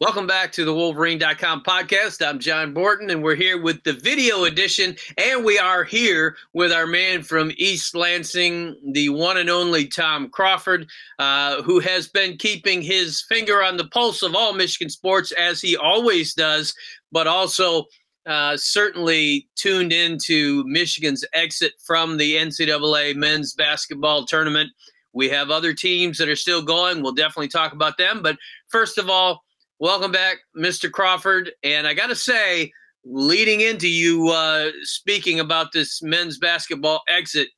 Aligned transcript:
Welcome 0.00 0.26
back 0.26 0.50
to 0.52 0.64
the 0.64 0.72
Wolverine.com 0.72 1.62
podcast. 1.62 2.26
I'm 2.26 2.38
John 2.38 2.72
Borton, 2.72 3.10
and 3.10 3.22
we're 3.22 3.34
here 3.34 3.60
with 3.60 3.82
the 3.82 3.92
video 3.92 4.44
edition. 4.44 4.96
And 5.18 5.44
we 5.44 5.58
are 5.58 5.84
here 5.84 6.38
with 6.54 6.72
our 6.72 6.86
man 6.86 7.22
from 7.22 7.52
East 7.58 7.94
Lansing, 7.94 8.76
the 8.94 9.10
one 9.10 9.36
and 9.36 9.50
only 9.50 9.86
Tom 9.86 10.30
Crawford, 10.30 10.88
uh, 11.18 11.60
who 11.64 11.80
has 11.80 12.08
been 12.08 12.38
keeping 12.38 12.80
his 12.80 13.20
finger 13.28 13.62
on 13.62 13.76
the 13.76 13.88
pulse 13.88 14.22
of 14.22 14.34
all 14.34 14.54
Michigan 14.54 14.88
sports, 14.88 15.32
as 15.32 15.60
he 15.60 15.76
always 15.76 16.32
does, 16.32 16.74
but 17.12 17.26
also 17.26 17.84
uh, 18.24 18.56
certainly 18.56 19.50
tuned 19.54 19.92
into 19.92 20.64
Michigan's 20.64 21.26
exit 21.34 21.74
from 21.84 22.16
the 22.16 22.36
NCAA 22.36 23.16
men's 23.16 23.52
basketball 23.52 24.24
tournament. 24.24 24.70
We 25.12 25.28
have 25.28 25.50
other 25.50 25.74
teams 25.74 26.16
that 26.16 26.28
are 26.30 26.36
still 26.36 26.62
going. 26.62 27.02
We'll 27.02 27.12
definitely 27.12 27.48
talk 27.48 27.74
about 27.74 27.98
them. 27.98 28.22
But 28.22 28.38
first 28.68 28.96
of 28.96 29.10
all, 29.10 29.42
Welcome 29.82 30.12
back, 30.12 30.40
Mr. 30.54 30.92
Crawford. 30.92 31.52
And 31.62 31.86
I 31.86 31.94
got 31.94 32.08
to 32.08 32.14
say, 32.14 32.70
leading 33.02 33.62
into 33.62 33.88
you 33.88 34.28
uh, 34.28 34.72
speaking 34.82 35.40
about 35.40 35.72
this 35.72 36.02
men's 36.02 36.36
basketball 36.36 37.00
exit, 37.08 37.48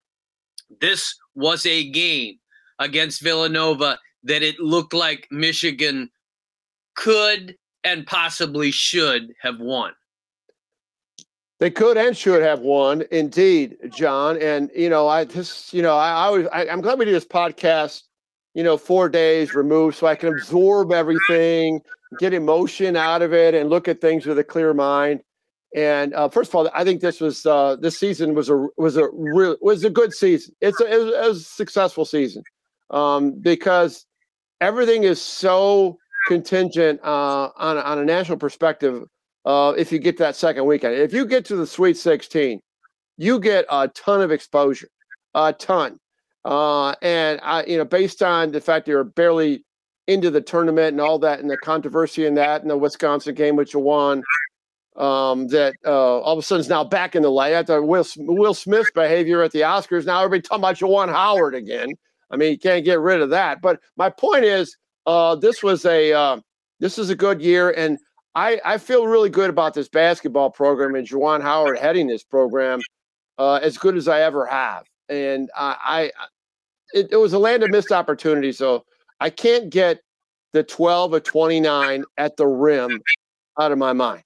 this 0.81 1.19
was 1.34 1.67
a 1.67 1.91
game 1.91 2.39
against 2.79 3.23
Villanova 3.23 3.98
that 4.23 4.45
it 4.45 4.61
looked 4.61 4.95
like 4.95 5.27
Michigan 5.33 6.09
could 6.95 7.56
and 7.83 8.06
possibly 8.06 8.70
should 8.70 9.33
have 9.41 9.59
won. 9.59 9.91
They 11.59 11.73
could 11.73 11.97
and 11.97 12.17
should 12.17 12.42
have 12.42 12.61
won, 12.61 13.03
indeed, 13.11 13.79
John. 13.92 14.41
And 14.41 14.70
you 14.77 14.89
know, 14.89 15.09
I 15.09 15.25
just, 15.25 15.75
you 15.75 15.83
know, 15.83 15.97
I, 15.97 16.29
I 16.29 16.61
I, 16.61 16.70
I'm 16.70 16.83
glad 16.83 17.01
we 17.01 17.05
do 17.05 17.11
this 17.11 17.25
podcast. 17.25 18.03
You 18.55 18.62
know, 18.62 18.77
four 18.77 19.09
days 19.09 19.57
removed, 19.57 19.97
so 19.97 20.07
I 20.07 20.14
can 20.14 20.29
absorb 20.29 20.92
everything 20.92 21.81
get 22.18 22.34
emotion 22.34 22.96
out 22.96 23.22
of 23.22 23.32
it 23.32 23.55
and 23.55 23.70
look 23.70 23.88
at 23.88 24.00
things 24.00 24.27
with 24.27 24.38
a 24.38 24.44
clear 24.44 24.74
mind. 24.74 25.22
And 25.74 26.12
uh, 26.14 26.28
first 26.28 26.50
of 26.50 26.55
all, 26.55 26.70
I 26.74 26.84
think 26.84 27.00
this 27.00 27.20
was 27.20 27.46
uh, 27.46 27.77
this 27.77 27.98
season 27.98 28.34
was 28.34 28.50
a 28.50 28.66
was 28.77 28.96
a 28.96 29.08
real 29.12 29.56
was 29.62 29.84
a 29.84 29.91
good 29.91 30.12
season. 30.12 30.55
It's 30.60 30.80
a, 30.80 30.92
it 30.92 30.98
was, 30.98 31.36
a 31.38 31.40
successful 31.40 32.05
season 32.05 32.42
um, 32.90 33.33
because 33.40 34.05
everything 34.61 35.05
is 35.05 35.20
so 35.20 35.96
contingent 36.28 37.01
uh, 37.02 37.51
on 37.56 37.78
on 37.78 37.98
a 37.98 38.05
national 38.05 38.39
perspective. 38.39 39.05
If 39.46 39.90
you 39.90 39.98
get 39.98 40.18
that 40.18 40.36
second 40.36 40.67
weekend, 40.67 40.95
if 40.95 41.14
you 41.14 41.24
get 41.24 41.46
to 41.46 41.56
the 41.56 41.67
Sweet 41.67 41.96
16, 41.96 42.61
you 43.17 43.40
get 43.40 43.64
a 43.70 43.89
ton 43.89 44.20
of 44.20 44.30
exposure, 44.30 44.89
a 45.34 45.52
ton. 45.52 45.98
Uh, 46.45 46.95
and 47.02 47.40
I, 47.42 47.64
you 47.64 47.78
know, 47.78 47.84
based 47.84 48.22
on 48.22 48.51
the 48.51 48.61
fact 48.61 48.89
you're 48.89 49.05
barely 49.05 49.64
into 50.12 50.30
the 50.30 50.40
tournament 50.40 50.92
and 50.92 51.00
all 51.00 51.18
that 51.18 51.40
and 51.40 51.50
the 51.50 51.56
controversy 51.58 52.27
in 52.27 52.34
that 52.34 52.62
and 52.62 52.70
the 52.70 52.77
Wisconsin 52.77 53.34
game 53.34 53.56
which 53.56 53.74
won 53.74 54.23
um, 54.96 55.48
that 55.48 55.74
uh, 55.86 56.20
all 56.20 56.34
of 56.34 56.39
a 56.39 56.42
sudden 56.42 56.61
is 56.61 56.68
now 56.68 56.84
back 56.84 57.17
in 57.17 57.23
the 57.23 57.30
light 57.30 57.52
after 57.52 57.83
Will, 57.83 58.06
Will 58.17 58.55
Smith's 58.55 58.90
behavior 58.90 59.42
at 59.42 59.52
the 59.52 59.61
Oscars. 59.61 60.05
Now 60.05 60.18
everybody 60.22 60.42
talking 60.42 60.61
about 60.61 60.77
Juwan 60.77 61.11
Howard 61.11 61.55
again. 61.55 61.90
I 62.30 62.36
mean, 62.36 62.52
you 62.52 62.58
can't 62.58 62.84
get 62.84 63.01
rid 63.01 63.20
of 63.20 63.30
that. 63.30 63.61
But 63.62 63.80
my 63.96 64.11
point 64.11 64.45
is, 64.45 64.77
uh, 65.06 65.36
this 65.36 65.62
was 65.62 65.84
a 65.84 66.12
uh, 66.12 66.40
this 66.80 66.98
is 66.98 67.11
a 67.11 67.14
good 67.14 67.40
year, 67.40 67.70
and 67.70 67.98
I 68.34 68.61
I 68.64 68.78
feel 68.78 69.06
really 69.06 69.30
good 69.30 69.51
about 69.51 69.74
this 69.74 69.89
basketball 69.89 70.51
program 70.51 70.95
and 70.95 71.06
Juwan 71.06 71.42
Howard 71.42 71.78
heading 71.78 72.06
this 72.06 72.22
program 72.22 72.80
uh, 73.39 73.55
as 73.62 73.77
good 73.77 73.96
as 73.96 74.08
I 74.08 74.20
ever 74.20 74.46
have. 74.46 74.84
And 75.08 75.51
I, 75.56 75.77
I 75.83 76.28
it, 76.95 77.08
it 77.12 77.17
was 77.17 77.33
a 77.33 77.39
land 77.39 77.62
of 77.62 77.70
missed 77.70 77.92
opportunities. 77.92 78.58
So 78.58 78.84
I 79.22 79.30
can't 79.30 79.70
get 79.70 80.00
the 80.52 80.64
12 80.64 81.14
or 81.14 81.20
29 81.20 82.05
at 82.18 82.36
the 82.36 82.46
rim 82.46 83.00
out 83.60 83.70
of 83.70 83.78
my 83.78 83.92
mind 83.92 84.24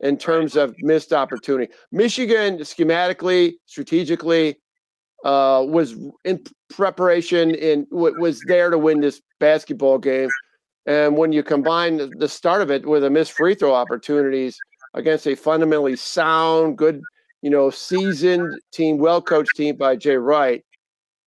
in 0.00 0.18
terms 0.18 0.54
of 0.54 0.74
missed 0.80 1.14
opportunity. 1.14 1.72
Michigan, 1.90 2.58
schematically, 2.58 3.54
strategically, 3.64 4.56
uh, 5.24 5.64
was 5.66 5.96
in 6.26 6.44
preparation 6.68 7.54
and 7.54 7.88
w- 7.88 8.20
was 8.20 8.42
there 8.46 8.68
to 8.68 8.76
win 8.76 9.00
this 9.00 9.22
basketball 9.40 9.96
game. 9.96 10.28
And 10.84 11.16
when 11.16 11.32
you 11.32 11.42
combine 11.42 12.10
the 12.18 12.28
start 12.28 12.60
of 12.60 12.70
it 12.70 12.84
with 12.84 13.02
a 13.02 13.08
missed 13.08 13.32
free 13.32 13.54
throw 13.54 13.74
opportunities 13.74 14.58
against 14.92 15.26
a 15.26 15.34
fundamentally 15.34 15.96
sound, 15.96 16.76
good, 16.76 17.00
you 17.40 17.48
know, 17.48 17.70
seasoned 17.70 18.60
team, 18.74 18.98
well 18.98 19.22
coached 19.22 19.56
team 19.56 19.76
by 19.76 19.96
Jay 19.96 20.18
Wright, 20.18 20.62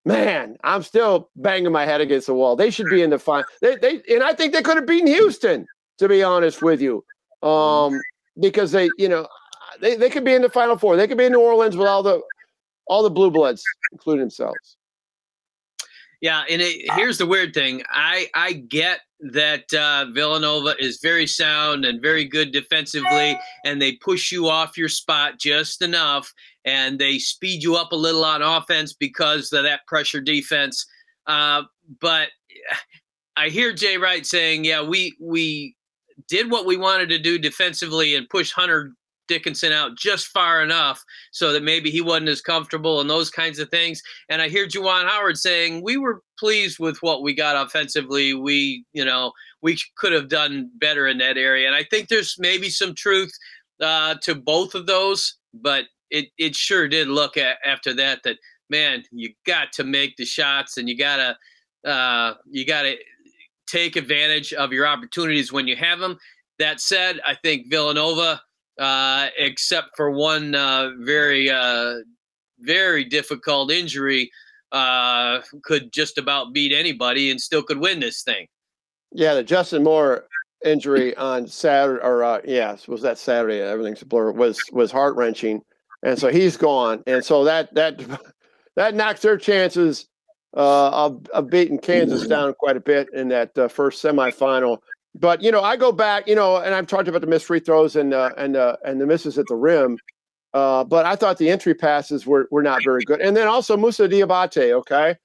man, 0.08 0.58
I'm 0.64 0.84
still 0.84 1.30
banging 1.36 1.72
my 1.72 1.86
head 1.86 2.02
against 2.02 2.28
the 2.28 2.34
wall. 2.34 2.56
They 2.56 2.70
should 2.70 2.90
be 2.90 3.02
in 3.02 3.10
the 3.10 3.20
final. 3.20 3.46
They, 3.62 3.76
they, 3.76 4.02
and 4.10 4.24
I 4.24 4.34
think 4.34 4.54
they 4.54 4.62
could 4.62 4.78
have 4.78 4.88
beaten 4.88 5.08
Houston, 5.08 5.68
to 5.98 6.08
be 6.08 6.24
honest 6.24 6.62
with 6.62 6.82
you, 6.82 7.04
um, 7.44 8.00
because 8.40 8.72
they, 8.72 8.90
you 8.98 9.10
know, 9.10 9.28
they, 9.82 9.96
they 9.96 10.10
could 10.10 10.24
be 10.24 10.34
in 10.34 10.42
the 10.42 10.50
final 10.50 10.78
four. 10.78 10.96
They 10.96 11.08
could 11.08 11.18
be 11.18 11.26
in 11.26 11.34
New 11.34 11.42
Orleans 11.42 11.76
with 11.76 11.88
all 11.88 12.04
the 12.04 12.22
all 12.88 13.04
the 13.04 13.10
blue 13.10 13.30
bloods, 13.30 13.62
including 13.92 14.22
themselves. 14.22 14.78
Yeah, 16.22 16.44
and 16.50 16.62
it, 16.62 16.90
here's 16.94 17.20
the 17.20 17.28
weird 17.28 17.54
thing. 17.54 17.84
I 17.92 18.30
I 18.34 18.54
get 18.54 19.02
that 19.20 19.72
uh, 19.74 20.06
Villanova 20.14 20.76
is 20.80 21.00
very 21.02 21.28
sound 21.28 21.86
and 21.86 22.02
very 22.02 22.26
good 22.26 22.52
defensively, 22.52 23.38
and 23.66 23.82
they 23.82 23.94
push 23.94 24.32
you 24.32 24.48
off 24.48 24.78
your 24.78 24.90
spot 24.90 25.40
just 25.40 25.82
enough, 25.82 26.34
and 26.68 27.00
they 27.00 27.18
speed 27.18 27.64
you 27.64 27.78
up 27.78 27.94
a 27.94 27.96
little 27.96 28.26
on 28.26 28.42
offense 28.42 28.94
because 28.94 29.52
of 29.54 29.64
that 29.64 29.88
pressure 29.88 30.20
defense. 30.20 30.86
Uh, 31.26 31.64
but 32.02 32.28
I 33.38 33.48
hear 33.48 33.74
Jay 33.74 33.98
Wright 33.98 34.26
saying, 34.26 34.66
"Yeah, 34.66 34.84
we 34.84 35.16
we 35.20 35.76
did 36.28 36.52
what 36.52 36.66
we 36.66 36.76
wanted 36.76 37.10
to 37.10 37.20
do 37.20 37.40
defensively 37.40 38.16
and 38.16 38.30
push 38.30 38.52
Hunter 38.52 38.92
Dickinson 39.28 39.72
out 39.72 39.96
just 39.96 40.28
far 40.28 40.62
enough 40.62 41.04
so 41.32 41.52
that 41.54 41.64
maybe 41.64 41.92
he 41.92 42.02
wasn't 42.02 42.30
as 42.30 42.42
comfortable 42.42 43.00
and 43.00 43.10
those 43.10 43.30
kinds 43.30 43.60
of 43.60 43.70
things. 43.70 44.02
And 44.30 44.42
I 44.42 44.50
hear 44.50 44.68
Juwan 44.68 45.08
Howard 45.08 45.38
saying 45.38 45.84
we 45.84 45.98
were 45.98 46.22
pleased 46.40 46.80
with 46.80 46.98
what 47.02 47.22
we 47.22 47.34
got 47.34 47.66
offensively. 47.66 48.34
We, 48.34 48.86
you 48.94 49.06
know, 49.06 49.32
we 49.62 49.78
could 49.98 50.14
have 50.14 50.30
done 50.30 50.72
better 50.76 51.08
in 51.08 51.18
that 51.20 51.38
area. 51.38 51.68
And 51.68 51.76
I 51.76 51.84
think 51.84 52.08
there's 52.08 52.36
maybe 52.40 52.70
some 52.70 52.96
truth 52.96 53.32
uh, 53.82 54.16
to 54.24 54.34
both 54.34 54.76
of 54.76 54.88
those, 54.88 55.36
but 55.54 55.86
it 56.10 56.28
it 56.38 56.56
sure 56.56 56.88
did 56.88 57.08
look 57.08 57.38
at 57.38 57.58
after 57.66 57.94
that 57.96 58.22
that 58.24 58.38
man, 58.70 59.04
you 59.12 59.34
got 59.46 59.72
to 59.74 59.84
make 59.84 60.18
the 60.18 60.26
shots 60.26 60.78
and 60.78 60.90
you 60.90 60.98
gotta 60.98 61.38
uh, 61.86 62.34
you 62.50 62.66
gotta 62.66 62.96
take 63.68 63.96
advantage 63.96 64.54
of 64.54 64.72
your 64.72 64.88
opportunities 64.88 65.52
when 65.52 65.68
you 65.68 65.76
have 65.76 66.00
them. 66.00 66.18
That 66.60 66.82
said, 66.82 67.20
I 67.26 67.36
think 67.36 67.70
Villanova 67.70 68.42
uh, 68.78 69.28
except 69.38 69.96
for 69.96 70.12
one 70.12 70.56
uh, 70.56 70.92
very, 71.00 71.50
uh, 71.50 71.96
very 72.60 73.04
difficult 73.04 73.72
injury, 73.72 74.32
uh, 74.72 75.40
could 75.64 75.92
just 75.92 76.18
about 76.18 76.54
beat 76.54 76.74
anybody 76.74 77.32
and 77.32 77.40
still 77.40 77.64
could 77.64 77.80
win 77.80 78.00
this 78.00 78.24
thing. 78.24 78.48
Yeah, 79.12 79.34
the 79.34 79.44
Justin 79.44 79.84
Moore 79.84 80.28
injury 80.66 81.16
on 81.16 81.48
Saturday, 81.48 82.04
or 82.04 82.24
uh, 82.24 82.42
yes, 82.46 82.88
was 82.88 83.02
that 83.02 83.18
Saturday? 83.18 83.62
Everything's 83.62 84.02
a 84.02 84.06
blur. 84.06 84.32
Was 84.32 84.62
was 84.72 84.92
heart 84.92 85.16
wrenching, 85.16 85.62
and 86.04 86.18
so 86.18 86.30
he's 86.30 86.58
gone, 86.58 87.04
and 87.08 87.24
so 87.24 87.44
that 87.44 87.74
that 87.76 88.02
that 88.76 88.96
knocks 88.96 89.22
their 89.22 89.38
chances 89.38 90.08
uh, 90.56 90.90
of 90.90 91.26
of 91.28 91.50
beating 91.50 91.80
Kansas 91.80 92.28
down 92.28 92.54
quite 92.54 92.78
a 92.78 92.82
bit 92.82 93.08
in 93.14 93.28
that 93.30 93.58
uh, 93.58 93.68
first 93.68 94.04
semifinal 94.04 94.80
but 95.20 95.42
you 95.42 95.52
know, 95.52 95.62
I 95.62 95.78
go 95.78 95.92
back, 95.92 96.28
you 96.28 96.36
know, 96.36 96.58
and 96.58 96.74
I've 96.76 96.88
talked 96.88 97.08
about 97.08 97.22
the 97.22 97.28
missed 97.28 97.46
free 97.46 97.60
throws 97.60 97.96
and 97.96 98.14
uh, 98.14 98.32
and 98.38 98.56
uh, 98.56 98.78
and 98.86 99.02
the 99.02 99.06
misses 99.06 99.38
at 99.38 99.46
the 99.48 99.56
rim. 99.56 99.98
Uh, 100.54 100.84
but 100.84 101.06
I 101.06 101.16
thought 101.16 101.38
the 101.38 101.50
entry 101.50 101.74
passes 101.74 102.26
were, 102.26 102.48
were 102.52 102.64
not 102.64 102.82
very 102.84 103.04
good. 103.04 103.22
And 103.22 103.36
then 103.36 103.48
also 103.48 103.78
Moussa 103.78 104.08
Diabate, 104.08 104.72
okay? 104.72 105.16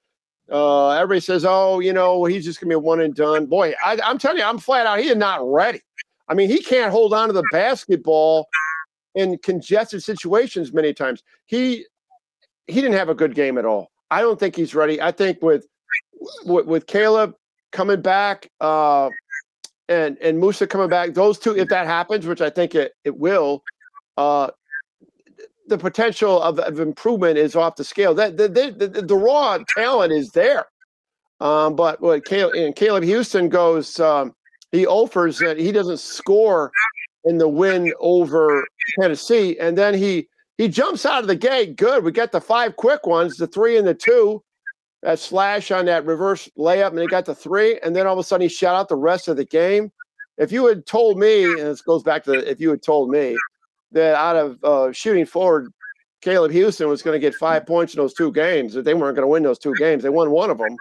Uh, 0.51 0.89
everybody 0.89 1.21
says, 1.21 1.45
oh, 1.47 1.79
you 1.79 1.93
know, 1.93 2.25
he's 2.25 2.43
just 2.43 2.59
going 2.59 2.69
to 2.69 2.77
be 2.77 2.83
one 2.83 2.99
and 2.99 3.15
done. 3.15 3.45
Boy, 3.45 3.73
I, 3.83 3.97
I'm 4.03 4.17
telling 4.17 4.39
you, 4.39 4.43
I'm 4.43 4.59
flat 4.59 4.85
out. 4.85 4.99
He 4.99 5.07
is 5.07 5.15
not 5.15 5.39
ready. 5.41 5.81
I 6.27 6.33
mean, 6.33 6.49
he 6.49 6.61
can't 6.61 6.91
hold 6.91 7.13
on 7.13 7.29
to 7.29 7.33
the 7.33 7.43
basketball 7.51 8.47
in 9.15 9.37
congested 9.39 10.03
situations 10.03 10.73
many 10.73 10.93
times. 10.93 11.23
He 11.45 11.85
he 12.67 12.75
didn't 12.75 12.93
have 12.93 13.09
a 13.09 13.15
good 13.15 13.35
game 13.35 13.57
at 13.57 13.65
all. 13.65 13.91
I 14.09 14.21
don't 14.21 14.39
think 14.39 14.55
he's 14.55 14.73
ready. 14.75 15.01
I 15.01 15.11
think 15.11 15.41
with 15.41 15.67
with, 16.45 16.65
with 16.65 16.87
Caleb 16.87 17.35
coming 17.71 18.01
back 18.01 18.49
uh, 18.61 19.09
and 19.89 20.17
and 20.21 20.39
Moussa 20.39 20.67
coming 20.67 20.89
back, 20.89 21.13
those 21.13 21.39
two, 21.39 21.57
if 21.57 21.69
that 21.69 21.87
happens, 21.87 22.25
which 22.25 22.41
I 22.41 22.49
think 22.49 22.75
it 22.75 22.93
it 23.03 23.17
will, 23.17 23.63
uh, 24.17 24.49
the 25.67 25.77
potential 25.77 26.41
of, 26.41 26.59
of 26.59 26.79
improvement 26.79 27.37
is 27.37 27.55
off 27.55 27.75
the 27.75 27.83
scale. 27.83 28.13
That 28.13 28.37
the, 28.37 28.47
the, 28.47 28.87
the, 28.87 29.01
the 29.01 29.17
raw 29.17 29.59
talent 29.75 30.13
is 30.13 30.29
there. 30.31 30.65
Um, 31.39 31.75
but 31.75 31.99
what 32.01 32.25
Caleb, 32.25 32.55
and 32.55 32.75
Caleb 32.75 33.03
Houston 33.03 33.49
goes, 33.49 33.99
um, 33.99 34.33
he 34.71 34.85
offers 34.87 35.39
that 35.39 35.57
he 35.57 35.71
doesn't 35.71 35.99
score 35.99 36.71
in 37.25 37.37
the 37.37 37.47
win 37.47 37.93
over 37.99 38.65
Tennessee, 38.99 39.57
and 39.59 39.77
then 39.77 39.93
he 39.93 40.27
he 40.57 40.67
jumps 40.67 41.05
out 41.05 41.21
of 41.21 41.27
the 41.27 41.35
gate. 41.35 41.75
Good, 41.75 42.03
we 42.03 42.11
got 42.11 42.31
the 42.31 42.41
five 42.41 42.75
quick 42.75 43.05
ones, 43.05 43.37
the 43.37 43.47
three 43.47 43.77
and 43.77 43.87
the 43.87 43.93
two, 43.93 44.43
that 45.01 45.19
slash 45.19 45.71
on 45.71 45.85
that 45.85 46.05
reverse 46.05 46.49
layup, 46.57 46.89
and 46.89 46.99
he 46.99 47.07
got 47.07 47.25
the 47.25 47.35
three, 47.35 47.79
and 47.83 47.95
then 47.95 48.07
all 48.07 48.13
of 48.13 48.19
a 48.19 48.23
sudden 48.23 48.43
he 48.43 48.49
shut 48.49 48.75
out 48.75 48.89
the 48.89 48.95
rest 48.95 49.27
of 49.27 49.37
the 49.37 49.45
game. 49.45 49.91
If 50.37 50.51
you 50.51 50.65
had 50.65 50.85
told 50.85 51.17
me, 51.17 51.43
and 51.43 51.59
this 51.59 51.81
goes 51.81 52.03
back 52.03 52.23
to 52.25 52.49
if 52.49 52.59
you 52.59 52.69
had 52.69 52.81
told 52.81 53.09
me 53.09 53.35
that 53.91 54.15
out 54.15 54.35
of 54.35 54.63
uh, 54.63 54.91
shooting 54.91 55.25
forward, 55.25 55.71
Caleb 56.21 56.51
Houston 56.51 56.87
was 56.87 57.01
going 57.01 57.15
to 57.15 57.19
get 57.19 57.35
five 57.35 57.65
points 57.65 57.93
in 57.93 57.99
those 57.99 58.13
two 58.13 58.31
games, 58.31 58.73
that 58.73 58.85
they 58.85 58.93
weren't 58.93 59.15
going 59.15 59.23
to 59.23 59.27
win 59.27 59.43
those 59.43 59.59
two 59.59 59.75
games. 59.75 60.03
They 60.03 60.09
won 60.09 60.31
one 60.31 60.49
of 60.49 60.57
them, 60.57 60.75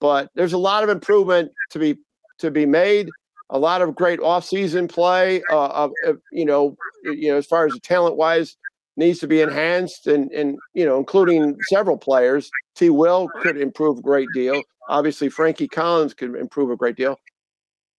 but 0.00 0.30
there's 0.34 0.52
a 0.52 0.58
lot 0.58 0.84
of 0.84 0.90
improvement 0.90 1.50
to 1.70 1.78
be 1.78 1.98
to 2.38 2.50
be 2.50 2.66
made. 2.66 3.08
A 3.52 3.58
lot 3.58 3.82
of 3.82 3.94
great 3.94 4.18
offseason 4.18 4.88
play. 4.88 5.42
Uh, 5.48 5.90
of, 6.04 6.18
you 6.32 6.44
know, 6.44 6.76
you 7.04 7.30
know, 7.30 7.36
as 7.36 7.46
far 7.46 7.66
as 7.66 7.78
talent 7.80 8.16
wise, 8.16 8.56
needs 8.96 9.18
to 9.20 9.26
be 9.26 9.40
enhanced, 9.40 10.06
and 10.06 10.30
and 10.32 10.58
you 10.74 10.84
know, 10.84 10.98
including 10.98 11.62
several 11.62 11.96
players. 11.96 12.50
T. 12.74 12.88
Will 12.88 13.28
could 13.42 13.58
improve 13.58 13.98
a 13.98 14.02
great 14.02 14.32
deal. 14.32 14.62
Obviously, 14.88 15.28
Frankie 15.28 15.68
Collins 15.68 16.14
could 16.14 16.34
improve 16.34 16.70
a 16.70 16.76
great 16.76 16.96
deal. 16.96 17.18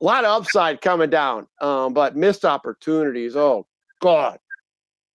A 0.01 0.05
lot 0.05 0.25
of 0.25 0.31
upside 0.31 0.81
coming 0.81 1.11
down, 1.11 1.47
um, 1.61 1.93
but 1.93 2.17
missed 2.17 2.45
opportunities. 2.45 3.37
Oh 3.37 3.67
God, 4.01 4.39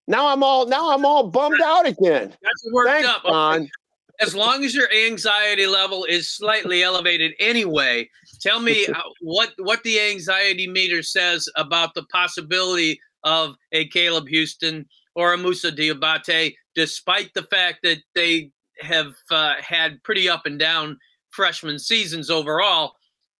now 0.07 0.27
I'm 0.27 0.43
all 0.43 0.67
now 0.67 0.93
I'm 0.93 1.05
all 1.05 1.27
bummed 1.27 1.61
out 1.61 1.87
again. 1.87 2.33
That's 2.41 2.69
worked 2.71 2.89
Thanks, 2.89 3.07
up. 3.09 3.25
Okay. 3.25 3.69
As 4.19 4.33
long 4.33 4.63
as 4.63 4.73
your 4.73 4.91
anxiety 4.91 5.67
level 5.67 6.05
is 6.05 6.29
slightly 6.29 6.81
elevated 6.81 7.33
anyway, 7.39 8.09
tell 8.41 8.59
me 8.59 8.87
what 9.21 9.53
what 9.57 9.83
the 9.83 9.99
anxiety 9.99 10.67
meter 10.67 11.03
says 11.03 11.47
about 11.55 11.93
the 11.93 12.03
possibility 12.11 12.99
of 13.23 13.55
a 13.71 13.87
Caleb 13.89 14.27
Houston 14.27 14.85
or 15.15 15.33
a 15.33 15.37
Moussa 15.37 15.71
Diabate, 15.71 16.55
despite 16.75 17.33
the 17.33 17.43
fact 17.43 17.79
that 17.83 17.99
they 18.15 18.51
have 18.81 19.13
uh, 19.31 19.55
had 19.59 20.01
pretty 20.03 20.29
up 20.29 20.45
and 20.45 20.59
down 20.59 20.97
freshman 21.31 21.79
seasons 21.79 22.29
overall. 22.29 22.93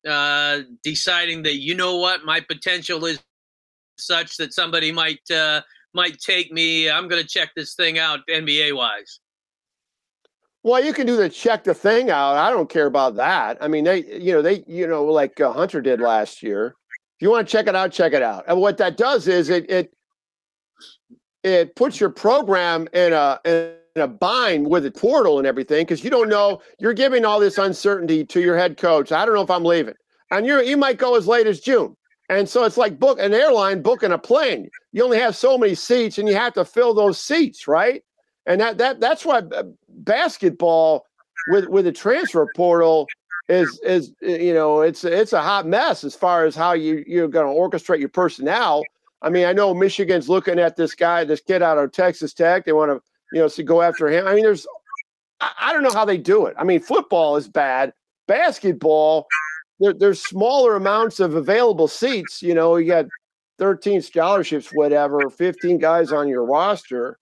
Uh, 0.08 0.62
deciding 0.84 1.44
that 1.44 1.58
you 1.58 1.76
know 1.76 1.98
what 1.98 2.24
my 2.24 2.40
potential 2.40 3.04
is 3.06 3.20
such 3.98 4.38
that 4.38 4.54
somebody 4.54 4.92
might 4.92 5.30
uh, 5.32 5.62
might 5.94 6.20
take 6.20 6.52
me. 6.52 6.90
I'm 6.90 7.08
going 7.08 7.22
to 7.22 7.28
check 7.28 7.50
this 7.56 7.74
thing 7.74 8.00
out 8.00 8.20
NBA 8.30 8.76
wise. 8.76 9.20
Well, 10.68 10.84
you 10.84 10.92
can 10.92 11.08
do 11.08 11.16
the 11.16 11.30
check 11.30 11.64
the 11.64 11.74
thing 11.74 12.10
out. 12.10 12.36
I 12.36 12.50
don't 12.50 12.70
care 12.70 12.88
about 12.88 13.16
that. 13.16 13.58
I 13.62 13.70
mean, 13.70 13.86
they, 13.86 14.04
you 14.20 14.34
know, 14.34 14.42
they, 14.42 14.66
you 14.68 14.86
know, 14.86 15.06
like 15.06 15.40
uh, 15.40 15.54
Hunter 15.54 15.80
did 15.80 16.02
last 16.02 16.44
year. 16.44 16.76
If 17.16 17.22
you 17.22 17.30
want 17.30 17.48
to 17.48 17.50
check 17.50 17.68
it 17.68 17.76
out, 17.76 17.94
check 17.94 18.12
it 18.12 18.22
out. 18.22 18.44
And 18.50 18.60
what 18.60 18.76
that 18.80 18.98
does 18.98 19.30
is 19.30 19.48
it 19.48 19.72
it 19.72 19.94
it 21.42 21.74
puts 21.78 22.02
your 22.02 22.10
program 22.10 22.90
in 22.92 23.14
a 23.14 23.40
in 23.46 23.78
a 24.02 24.10
bind 24.10 24.68
with 24.68 24.86
a 24.86 24.92
portal 24.92 25.38
and 25.38 25.48
everything 25.48 25.86
because 25.86 26.04
you 26.04 26.10
don't 26.10 26.28
know 26.28 26.62
you're 26.80 26.92
giving 26.92 27.24
all 27.24 27.40
this 27.40 27.58
uncertainty 27.58 28.26
to 28.26 28.42
your 28.42 28.58
head 28.58 28.76
coach. 28.76 29.14
I 29.14 29.26
don't 29.26 29.36
know 29.36 29.44
if 29.44 29.50
I'm 29.50 29.64
leaving, 29.64 29.96
and 30.32 30.46
you 30.46 30.62
you 30.62 30.76
might 30.76 30.98
go 30.98 31.16
as 31.16 31.30
late 31.30 31.48
as 31.48 31.62
June. 31.62 31.96
And 32.28 32.50
so 32.50 32.66
it's 32.66 32.76
like 32.76 33.00
book 33.00 33.22
an 33.22 33.34
airline 33.34 33.82
booking 33.82 34.12
a 34.12 34.18
plane. 34.18 34.70
You 34.92 35.06
only 35.06 35.20
have 35.20 35.38
so 35.38 35.58
many 35.58 35.76
seats, 35.76 36.18
and 36.18 36.28
you 36.28 36.36
have 36.36 36.56
to 36.56 36.66
fill 36.66 36.94
those 36.94 37.22
seats, 37.22 37.70
right? 37.70 38.04
And 38.48 38.62
that 38.62 38.78
that 38.78 39.00
that's 39.00 39.26
why 39.26 39.40
uh, 39.40 39.64
basketball 39.90 41.06
with 41.50 41.68
with 41.68 41.86
the 41.86 41.92
transfer 41.92 42.50
portal 42.56 43.08
is 43.50 43.80
is 43.84 44.14
you 44.22 44.54
know 44.54 44.82
it's 44.82 45.04
it's 45.04 45.34
a 45.34 45.42
hot 45.42 45.68
mess 45.68 46.04
as 46.04 46.16
far 46.16 46.46
as 46.46 46.56
how 46.56 46.74
you 46.74 47.04
you're 47.06 47.28
going 47.28 47.46
to 47.46 47.60
orchestrate 47.60 48.00
your 48.00 48.10
personnel. 48.10 48.84
I 49.22 49.30
mean, 49.30 49.46
I 49.46 49.54
know 49.54 49.74
Michigan's 49.74 50.30
looking 50.30 50.60
at 50.60 50.78
this 50.78 50.96
guy, 50.96 51.24
this 51.24 51.42
kid 51.42 51.62
out 51.62 51.78
of 51.78 51.92
Texas 51.92 52.34
Tech. 52.34 52.66
They 52.66 52.72
want 52.72 52.92
to 52.92 53.02
you 53.34 53.42
know 53.42 53.50
to 53.50 53.64
go 53.64 53.82
after 53.82 54.08
him. 54.08 54.26
I 54.26 54.34
mean, 54.34 54.44
there's 54.44 54.66
I, 55.42 55.52
I 55.60 55.74
don't 55.74 55.84
know 55.84 55.94
how 55.94 56.06
they 56.06 56.18
do 56.18 56.46
it. 56.46 56.56
I 56.58 56.64
mean, 56.64 56.80
football 56.80 57.36
is 57.36 57.50
bad. 57.50 57.94
Basketball, 58.28 59.28
there, 59.82 59.94
there's 59.94 60.22
smaller 60.24 60.76
amounts 60.76 61.20
of 61.20 61.36
available 61.36 61.90
seats. 61.90 62.42
You 62.42 62.54
know, 62.54 62.78
you 62.78 62.88
got 62.88 63.06
13 63.60 64.02
scholarships, 64.02 64.70
whatever, 64.74 65.30
15 65.30 65.80
guys 65.80 66.12
on 66.12 66.28
your 66.28 66.46
roster. 66.46 67.18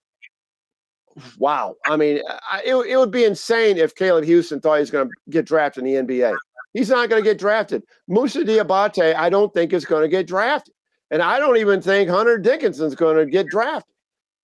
Wow. 1.38 1.76
I 1.86 1.96
mean, 1.96 2.20
I, 2.50 2.62
it, 2.64 2.74
it 2.74 2.96
would 2.96 3.10
be 3.10 3.24
insane 3.24 3.78
if 3.78 3.94
Caleb 3.94 4.24
Houston 4.24 4.60
thought 4.60 4.78
he's 4.78 4.90
going 4.90 5.08
to 5.08 5.14
get 5.30 5.46
drafted 5.46 5.84
in 5.84 6.06
the 6.06 6.14
NBA. 6.14 6.36
He's 6.74 6.90
not 6.90 7.08
going 7.08 7.22
to 7.22 7.28
get 7.28 7.38
drafted. 7.38 7.82
Moussa 8.06 8.44
Diabate, 8.44 9.14
I 9.14 9.30
don't 9.30 9.52
think 9.54 9.72
is 9.72 9.86
going 9.86 10.02
to 10.02 10.08
get 10.08 10.26
drafted. 10.26 10.74
And 11.10 11.22
I 11.22 11.38
don't 11.38 11.56
even 11.56 11.80
think 11.80 12.10
Hunter 12.10 12.36
Dickinson's 12.36 12.94
going 12.94 13.16
to 13.16 13.26
get 13.26 13.46
drafted. 13.46 13.94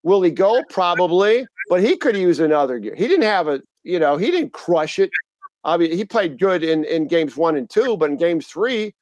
Will 0.02 0.22
he 0.22 0.30
go? 0.30 0.62
Probably, 0.70 1.46
but 1.68 1.82
he 1.82 1.96
could 1.96 2.16
use 2.16 2.40
another 2.40 2.78
year. 2.78 2.94
He 2.94 3.06
didn't 3.06 3.24
have 3.24 3.48
a, 3.48 3.60
you 3.84 3.98
know, 3.98 4.16
he 4.16 4.30
didn't 4.30 4.52
crush 4.52 4.98
it 4.98 5.10
I 5.64 5.76
mean, 5.76 5.92
he 5.92 6.04
played 6.04 6.38
good 6.38 6.64
in, 6.64 6.84
in 6.84 7.06
games 7.06 7.36
one 7.36 7.56
and 7.56 7.68
two, 7.68 7.96
but 7.96 8.10
in 8.10 8.16
games 8.16 8.46
three, 8.46 8.94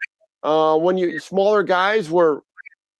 uh, 0.42 0.76
when 0.76 0.98
you 0.98 1.18
smaller 1.18 1.62
guys 1.62 2.10
were, 2.10 2.42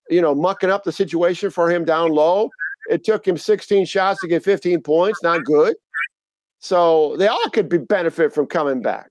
you 0.09 0.21
know, 0.21 0.33
mucking 0.33 0.71
up 0.71 0.83
the 0.83 0.91
situation 0.91 1.51
for 1.51 1.69
him 1.69 1.85
down 1.85 2.11
low, 2.11 2.49
it 2.91 3.05
took 3.05 3.25
him 3.25 3.37
16 3.37 3.85
shots 3.85 4.19
to 4.19 4.27
get 4.27 4.43
15 4.43 4.81
points. 4.81 5.23
Not 5.23 5.45
good. 5.45 5.75
So 6.59 7.15
they 7.17 7.27
all 7.27 7.49
could 7.49 7.69
be 7.69 7.77
benefit 7.77 8.33
from 8.33 8.45
coming 8.45 8.81
back. 8.81 9.09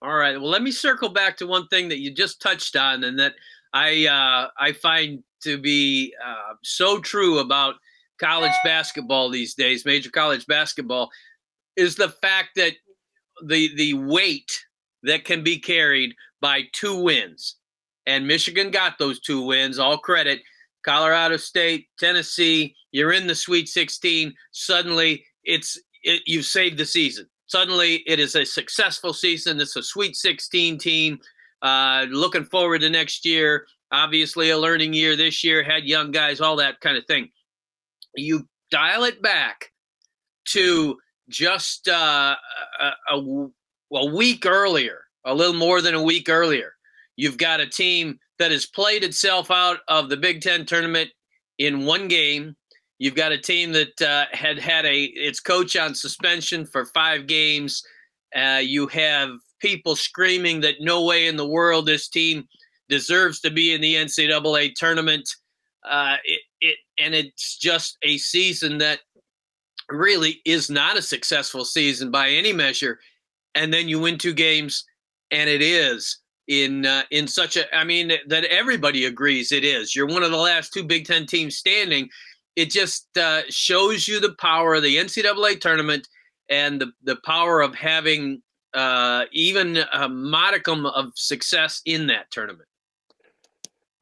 All 0.00 0.14
right. 0.14 0.40
Well, 0.40 0.48
let 0.48 0.62
me 0.62 0.70
circle 0.70 1.08
back 1.08 1.36
to 1.38 1.46
one 1.46 1.66
thing 1.68 1.88
that 1.88 1.98
you 1.98 2.14
just 2.14 2.40
touched 2.40 2.76
on, 2.76 3.02
and 3.04 3.18
that 3.18 3.34
I 3.72 4.06
uh, 4.06 4.50
I 4.58 4.72
find 4.72 5.22
to 5.42 5.58
be 5.58 6.14
uh, 6.24 6.54
so 6.62 7.00
true 7.00 7.38
about 7.38 7.74
college 8.18 8.52
basketball 8.64 9.28
these 9.28 9.54
days, 9.54 9.84
major 9.84 10.10
college 10.10 10.46
basketball, 10.46 11.10
is 11.76 11.96
the 11.96 12.08
fact 12.08 12.50
that 12.56 12.74
the 13.44 13.74
the 13.74 13.94
weight 13.94 14.64
that 15.02 15.24
can 15.24 15.42
be 15.42 15.58
carried 15.58 16.14
by 16.40 16.62
two 16.72 17.02
wins. 17.02 17.56
And 18.06 18.26
Michigan 18.26 18.70
got 18.70 18.98
those 18.98 19.18
two 19.20 19.42
wins. 19.42 19.78
All 19.78 19.98
credit. 19.98 20.40
Colorado 20.86 21.36
State, 21.36 21.88
Tennessee, 21.98 22.74
you're 22.92 23.12
in 23.12 23.26
the 23.26 23.34
Sweet 23.34 23.68
16. 23.68 24.32
Suddenly, 24.52 25.24
it's 25.44 25.78
it, 26.04 26.22
you've 26.26 26.46
saved 26.46 26.78
the 26.78 26.86
season. 26.86 27.26
Suddenly, 27.46 27.96
it 28.06 28.20
is 28.20 28.36
a 28.36 28.44
successful 28.44 29.12
season. 29.12 29.60
It's 29.60 29.76
a 29.76 29.82
Sweet 29.82 30.16
16 30.16 30.78
team. 30.78 31.18
Uh, 31.62 32.06
looking 32.10 32.44
forward 32.44 32.80
to 32.82 32.90
next 32.90 33.24
year. 33.24 33.66
Obviously, 33.92 34.50
a 34.50 34.58
learning 34.58 34.94
year 34.94 35.16
this 35.16 35.42
year. 35.42 35.64
Had 35.64 35.84
young 35.84 36.12
guys, 36.12 36.40
all 36.40 36.56
that 36.56 36.80
kind 36.80 36.96
of 36.96 37.04
thing. 37.06 37.30
You 38.14 38.48
dial 38.70 39.04
it 39.04 39.20
back 39.20 39.72
to 40.48 40.96
just 41.28 41.88
uh, 41.88 42.36
a, 42.80 43.14
a, 43.14 43.48
a 43.92 44.06
week 44.06 44.46
earlier, 44.46 45.00
a 45.24 45.34
little 45.34 45.54
more 45.54 45.82
than 45.82 45.94
a 45.94 46.02
week 46.02 46.28
earlier. 46.28 46.72
You've 47.16 47.38
got 47.38 47.60
a 47.60 47.66
team 47.66 48.18
that 48.38 48.50
has 48.50 48.66
played 48.66 49.04
itself 49.04 49.50
out 49.50 49.78
of 49.88 50.08
the 50.08 50.16
Big 50.16 50.40
Ten 50.40 50.66
tournament 50.66 51.10
in 51.58 51.86
one 51.86 52.08
game. 52.08 52.56
You've 52.98 53.14
got 53.14 53.32
a 53.32 53.38
team 53.38 53.72
that 53.72 54.00
uh, 54.00 54.26
had 54.32 54.58
had 54.58 54.86
a 54.86 55.04
its 55.04 55.40
coach 55.40 55.76
on 55.76 55.94
suspension 55.94 56.64
for 56.64 56.86
five 56.86 57.26
games. 57.26 57.82
Uh, 58.34 58.60
you 58.62 58.86
have 58.88 59.30
people 59.60 59.96
screaming 59.96 60.60
that 60.60 60.76
no 60.80 61.04
way 61.04 61.26
in 61.26 61.36
the 61.36 61.46
world 61.46 61.86
this 61.86 62.08
team 62.08 62.46
deserves 62.88 63.40
to 63.40 63.50
be 63.50 63.74
in 63.74 63.80
the 63.80 63.94
NCAA 63.94 64.74
tournament. 64.74 65.28
Uh, 65.88 66.16
it, 66.24 66.40
it 66.60 66.76
and 66.98 67.14
it's 67.14 67.56
just 67.58 67.98
a 68.02 68.16
season 68.18 68.78
that 68.78 69.00
really 69.90 70.40
is 70.44 70.68
not 70.70 70.98
a 70.98 71.02
successful 71.02 71.64
season 71.64 72.10
by 72.10 72.30
any 72.30 72.52
measure, 72.52 72.98
and 73.54 73.72
then 73.72 73.88
you 73.88 74.00
win 74.00 74.18
two 74.18 74.34
games, 74.34 74.84
and 75.30 75.48
it 75.48 75.62
is 75.62 76.18
in 76.48 76.86
uh, 76.86 77.02
in 77.10 77.26
such 77.26 77.56
a 77.56 77.74
I 77.76 77.84
mean 77.84 78.12
that 78.26 78.44
everybody 78.44 79.04
agrees 79.04 79.52
it 79.52 79.64
is. 79.64 79.94
You're 79.94 80.06
one 80.06 80.22
of 80.22 80.30
the 80.30 80.36
last 80.36 80.72
two 80.72 80.84
Big 80.84 81.06
Ten 81.06 81.26
teams 81.26 81.56
standing, 81.56 82.08
it 82.56 82.70
just 82.70 83.16
uh, 83.18 83.42
shows 83.48 84.08
you 84.08 84.18
the 84.18 84.34
power 84.34 84.74
of 84.74 84.82
the 84.82 84.96
NCAA 84.96 85.60
tournament 85.60 86.08
and 86.48 86.80
the 86.80 86.92
the 87.04 87.16
power 87.24 87.60
of 87.60 87.74
having 87.74 88.42
uh, 88.74 89.24
even 89.32 89.78
a 89.92 90.08
modicum 90.08 90.86
of 90.86 91.12
success 91.14 91.82
in 91.84 92.06
that 92.08 92.30
tournament. 92.30 92.68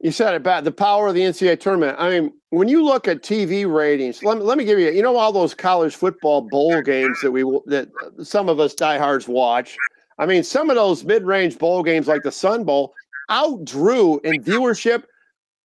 You 0.01 0.11
said 0.11 0.35
it 0.35 0.43
bad. 0.43 0.65
The 0.65 0.71
power 0.71 1.07
of 1.07 1.15
the 1.15 1.21
NCAA 1.21 1.59
tournament. 1.59 1.97
I 1.99 2.09
mean, 2.09 2.33
when 2.49 2.67
you 2.67 2.83
look 2.83 3.07
at 3.07 3.23
TV 3.23 3.71
ratings, 3.71 4.21
let 4.23 4.37
me, 4.37 4.43
let 4.43 4.57
me 4.57 4.65
give 4.65 4.77
you. 4.77 4.91
You 4.91 5.01
know 5.01 5.15
all 5.17 5.31
those 5.31 5.53
college 5.53 5.95
football 5.95 6.41
bowl 6.41 6.81
games 6.81 7.19
that 7.21 7.31
we 7.31 7.43
that 7.65 7.89
some 8.21 8.49
of 8.49 8.59
us 8.59 8.73
diehards 8.73 9.27
watch. 9.27 9.75
I 10.17 10.25
mean, 10.25 10.43
some 10.43 10.69
of 10.69 10.75
those 10.75 11.03
mid-range 11.03 11.57
bowl 11.57 11.83
games, 11.83 12.07
like 12.07 12.23
the 12.23 12.31
Sun 12.31 12.63
Bowl, 12.63 12.93
outdrew 13.29 14.19
in 14.23 14.43
viewership 14.43 15.03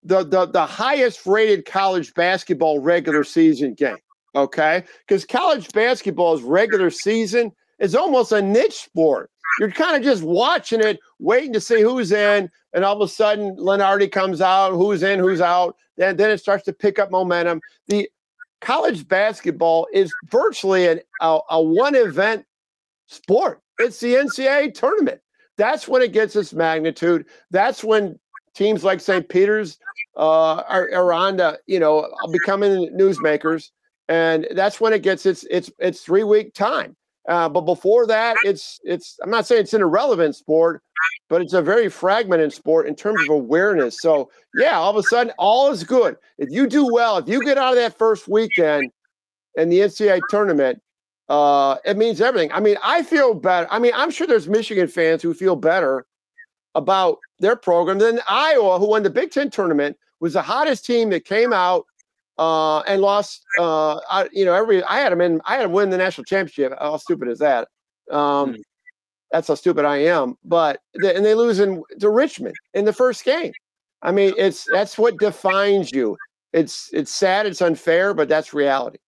the 0.03 0.25
the 0.25 0.47
the 0.47 0.65
highest 0.65 1.27
rated 1.27 1.67
college 1.67 2.15
basketball 2.15 2.79
regular 2.79 3.25
season 3.25 3.75
game. 3.75 3.99
Okay, 4.35 4.85
because 5.07 5.25
college 5.25 5.69
basketball's 5.73 6.43
regular 6.43 6.91
season 6.91 7.53
is 7.79 7.95
almost 7.95 8.33
a 8.33 8.41
niche 8.41 8.85
sport. 8.85 9.31
You're 9.59 9.73
kind 9.73 9.97
of 9.97 10.03
just 10.03 10.23
watching 10.23 10.81
it, 10.81 11.01
waiting 11.19 11.53
to 11.53 11.61
see 11.61 11.83
who's 11.83 12.13
in, 12.13 12.49
and 12.73 12.85
all 12.85 12.95
of 12.95 13.03
a 13.03 13.13
sudden 13.13 13.57
Lunardi 13.57 14.11
comes 14.11 14.41
out, 14.41 14.73
who's 14.73 15.03
in, 15.03 15.19
who's 15.19 15.41
out. 15.41 15.77
Then 15.97 16.17
then 16.17 16.31
it 16.31 16.39
starts 16.39 16.65
to 16.65 16.73
pick 16.73 16.99
up 16.99 17.11
momentum. 17.11 17.61
The 17.89 18.09
college 18.61 19.09
basketball 19.09 19.89
is 19.93 20.13
virtually 20.31 20.87
an, 20.87 21.01
a, 21.21 21.41
a 21.51 21.63
one 21.63 21.95
event 21.95 22.47
sport. 23.09 23.61
It's 23.81 24.01
the 24.01 24.15
NCAA 24.15 24.75
tournament. 24.75 25.21
That's 25.57 25.89
when 25.89 26.03
it 26.03 26.13
gets 26.13 26.37
its 26.37 26.53
magnitude. 26.53 27.27
That's 27.51 27.85
when 27.85 28.19
teams 28.55 28.85
like 28.85 29.01
St. 29.01 29.29
Peter's 29.29 29.79
uh, 30.17 30.63
are, 30.69 30.91
are 30.95 31.13
on 31.13 31.37
to, 31.39 31.59
you 31.67 31.81
know, 31.81 32.09
becoming 32.33 32.91
newsmakers. 32.97 33.71
And 34.09 34.47
that's 34.55 34.81
when 34.81 34.93
it 34.93 35.03
gets 35.03 35.25
its 35.25 35.45
its 35.45 35.71
its 35.79 36.01
three 36.01 36.25
week 36.25 36.53
time. 36.55 36.97
Uh, 37.29 37.49
but 37.49 37.61
before 37.61 38.07
that, 38.07 38.37
it's 38.45 38.81
it's 38.83 39.19
I'm 39.23 39.31
not 39.31 39.47
saying 39.47 39.63
it's 39.63 39.75
an 39.75 39.83
irrelevant 39.83 40.35
sport, 40.35 40.83
but 41.29 41.41
it's 41.41 41.53
a 41.53 41.63
very 41.63 41.89
fragmented 41.89 42.53
sport 42.53 42.89
in 42.89 42.97
terms 42.97 43.23
of 43.23 43.29
awareness. 43.29 44.01
So 44.01 44.31
yeah, 44.57 44.79
all 44.79 44.91
of 44.91 44.97
a 44.97 45.03
sudden, 45.05 45.33
all 45.39 45.71
is 45.71 45.85
good. 45.85 46.17
If 46.39 46.51
you 46.51 46.67
do 46.67 46.93
well, 46.93 47.19
if 47.19 47.29
you 47.29 47.45
get 47.45 47.57
out 47.57 47.75
of 47.75 47.79
that 47.79 47.97
first 47.97 48.27
weekend 48.27 48.91
in 49.55 49.69
the 49.69 49.79
NCAA 49.81 50.23
tournament, 50.29 50.83
uh, 51.31 51.77
it 51.85 51.97
means 51.97 52.21
everything. 52.21 52.51
I 52.53 52.59
mean, 52.59 52.77
I 52.83 53.05
feel 53.05 53.35
better. 53.35 53.69
I 53.71 53.79
mean, 53.79 53.93
I'm 53.95 54.11
sure 54.11 54.27
there's 54.27 54.49
Michigan 54.49 54.89
fans 54.89 55.23
who 55.23 55.33
feel 55.33 55.55
better 55.55 56.05
about 56.75 57.19
their 57.39 57.55
program 57.55 57.99
than 57.99 58.21
Iowa, 58.29 58.81
who 58.81 58.89
won 58.89 59.05
the 59.05 59.11
Big 59.11 59.31
Ten 59.31 59.49
tournament, 59.49 59.97
was 60.19 60.33
the 60.33 60.43
hottest 60.43 60.85
team 60.85 61.09
that 61.11 61.25
came 61.25 61.53
out 61.53 61.87
uh, 62.37 62.81
and 62.81 63.01
lost. 63.01 63.45
Uh, 63.61 64.01
I, 64.11 64.29
you 64.33 64.45
know, 64.45 64.55
every 64.55 64.83
I 64.83 64.99
had 64.99 65.13
them 65.13 65.21
in. 65.21 65.41
I 65.47 65.55
had 65.55 65.67
them 65.67 65.73
win 65.73 65.91
the 65.91 65.99
national 65.99 66.25
championship. 66.25 66.77
How 66.81 66.97
stupid 66.97 67.29
is 67.29 67.39
that? 67.39 67.69
Um, 68.11 68.55
mm. 68.55 68.63
That's 69.31 69.47
how 69.47 69.55
stupid 69.55 69.85
I 69.85 69.99
am. 69.99 70.37
But 70.45 70.81
they, 71.01 71.15
and 71.15 71.25
they 71.25 71.35
lose 71.35 71.61
in 71.61 71.81
to 72.01 72.11
Richmond 72.11 72.57
in 72.75 72.85
the 72.85 72.93
first 72.93 73.25
game. 73.25 73.53
I 74.03 74.11
mean, 74.11 74.35
it's 74.37 74.67
that's 74.73 74.99
what 74.99 75.17
defines 75.19 75.93
you. 75.93 76.17
It's 76.53 76.91
it's 76.93 77.13
sad. 77.13 77.47
It's 77.47 77.63
unfair, 77.63 78.15
but 78.15 78.29
that's 78.29 78.53
reality. 78.53 78.99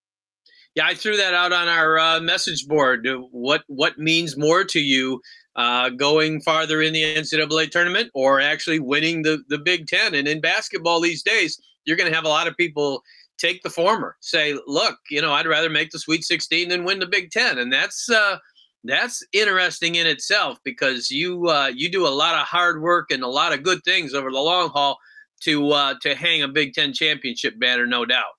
Yeah, 0.74 0.86
I 0.86 0.94
threw 0.94 1.16
that 1.16 1.34
out 1.34 1.52
on 1.52 1.68
our 1.68 1.98
uh, 1.98 2.20
message 2.20 2.66
board. 2.66 3.06
What 3.30 3.62
what 3.66 3.98
means 3.98 4.38
more 4.38 4.64
to 4.64 4.80
you, 4.80 5.20
uh, 5.54 5.90
going 5.90 6.40
farther 6.40 6.80
in 6.80 6.94
the 6.94 7.02
NCAA 7.02 7.70
tournament 7.70 8.10
or 8.14 8.40
actually 8.40 8.80
winning 8.80 9.22
the 9.22 9.42
the 9.48 9.58
Big 9.58 9.86
Ten? 9.86 10.14
And 10.14 10.26
in 10.26 10.40
basketball 10.40 11.00
these 11.00 11.22
days, 11.22 11.60
you're 11.84 11.96
going 11.96 12.10
to 12.10 12.16
have 12.16 12.24
a 12.24 12.28
lot 12.28 12.48
of 12.48 12.56
people 12.56 13.02
take 13.36 13.62
the 13.62 13.70
former. 13.70 14.16
Say, 14.20 14.58
look, 14.66 14.98
you 15.10 15.20
know, 15.20 15.32
I'd 15.32 15.46
rather 15.46 15.68
make 15.68 15.90
the 15.90 15.98
Sweet 15.98 16.24
16 16.24 16.68
than 16.68 16.84
win 16.84 17.00
the 17.00 17.06
Big 17.06 17.30
Ten, 17.30 17.58
and 17.58 17.70
that's 17.70 18.08
uh, 18.08 18.38
that's 18.84 19.22
interesting 19.34 19.96
in 19.96 20.06
itself 20.06 20.58
because 20.64 21.10
you 21.10 21.48
uh, 21.48 21.70
you 21.74 21.90
do 21.90 22.06
a 22.06 22.08
lot 22.08 22.34
of 22.34 22.46
hard 22.46 22.80
work 22.80 23.10
and 23.10 23.22
a 23.22 23.28
lot 23.28 23.52
of 23.52 23.62
good 23.62 23.84
things 23.84 24.14
over 24.14 24.30
the 24.30 24.40
long 24.40 24.70
haul 24.70 24.98
to 25.42 25.70
uh, 25.70 25.94
to 26.00 26.14
hang 26.14 26.42
a 26.42 26.48
Big 26.48 26.72
Ten 26.72 26.94
championship 26.94 27.58
banner, 27.58 27.86
no 27.86 28.06
doubt. 28.06 28.32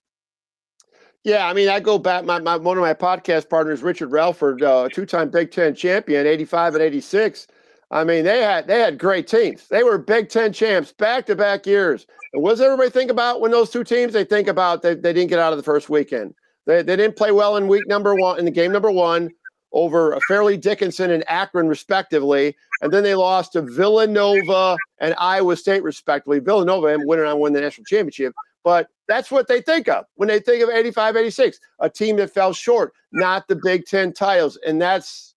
Yeah, 1.24 1.48
I 1.48 1.53
mean, 1.53 1.70
I 1.70 1.80
go 1.80 1.98
back. 1.98 2.25
My, 2.25 2.39
my 2.39 2.58
one 2.58 2.77
of 2.77 2.82
my 2.82 2.94
podcast 2.94 3.50
partners, 3.50 3.82
Richard 3.82 4.12
Rellford, 4.12 4.62
uh, 4.62 4.89
two-time 4.89 5.30
Big 5.30 5.51
Ten 5.51 5.74
champion, 5.74 6.27
eighty-five 6.27 6.75
and 6.75 6.84
eighty-six. 6.84 7.48
I 7.92 8.03
mean, 8.03 8.25
they 8.25 8.42
had 8.42 8.68
they 8.68 8.80
had 8.80 8.98
great 8.98 9.27
teams. 9.27 9.68
They 9.70 9.84
were 9.84 9.98
Big 9.98 10.27
Ten 10.27 10.51
champs 10.51 10.92
back-to-back 10.92 11.65
years. 11.65 12.08
And 12.34 12.44
what 12.44 12.51
does 12.51 12.62
everybody 12.62 12.89
think 12.89 13.10
about 13.10 13.39
when 13.39 13.51
those 13.51 13.70
two 13.70 13.86
teams? 13.86 14.12
They 14.12 14.25
think 14.25 14.50
about 14.50 14.82
they, 14.82 14.96
they 14.96 15.13
didn't 15.13 15.30
get 15.30 15.39
out 15.39 15.53
of 15.53 15.58
the 15.58 15.63
first 15.63 15.89
weekend. 15.89 16.34
They, 16.65 16.82
they 16.82 16.96
didn't 16.98 17.15
play 17.15 17.32
well 17.32 17.56
in 17.56 17.68
week 17.68 17.88
number 17.88 18.15
one 18.15 18.39
in 18.39 18.46
the 18.46 18.51
game 18.51 18.72
number 18.72 18.92
one 18.92 19.30
over 19.72 20.20
Fairleigh 20.27 20.58
Dickinson 20.58 21.12
and 21.12 21.24
Akron, 21.30 21.68
respectively. 21.68 22.56
And 22.82 22.92
then 22.92 23.03
they 23.03 23.15
lost 23.15 23.53
to 23.53 23.62
Villanova 23.62 24.77
and 25.00 25.15
Iowa 25.18 25.56
State, 25.56 25.84
respectively. 25.84 26.39
Villanova 26.39 26.88
and 26.88 27.08
winning 27.08 27.25
on 27.25 27.39
win 27.39 27.53
the 27.53 27.62
national 27.62 27.86
championship. 27.86 28.34
But 28.63 28.89
that's 29.07 29.31
what 29.31 29.48
they 29.48 29.62
think 29.62 29.88
of 29.88 30.05
when 30.15 30.29
they 30.29 30.39
think 30.39 30.63
of 30.63 30.69
85 30.69 31.17
86, 31.17 31.60
a 31.79 31.89
team 31.89 32.17
that 32.17 32.33
fell 32.33 32.53
short, 32.53 32.93
not 33.12 33.48
the 33.48 33.60
Big 33.62 33.86
Ten 33.86 34.13
titles. 34.13 34.57
And 34.65 34.81
that's 34.81 35.36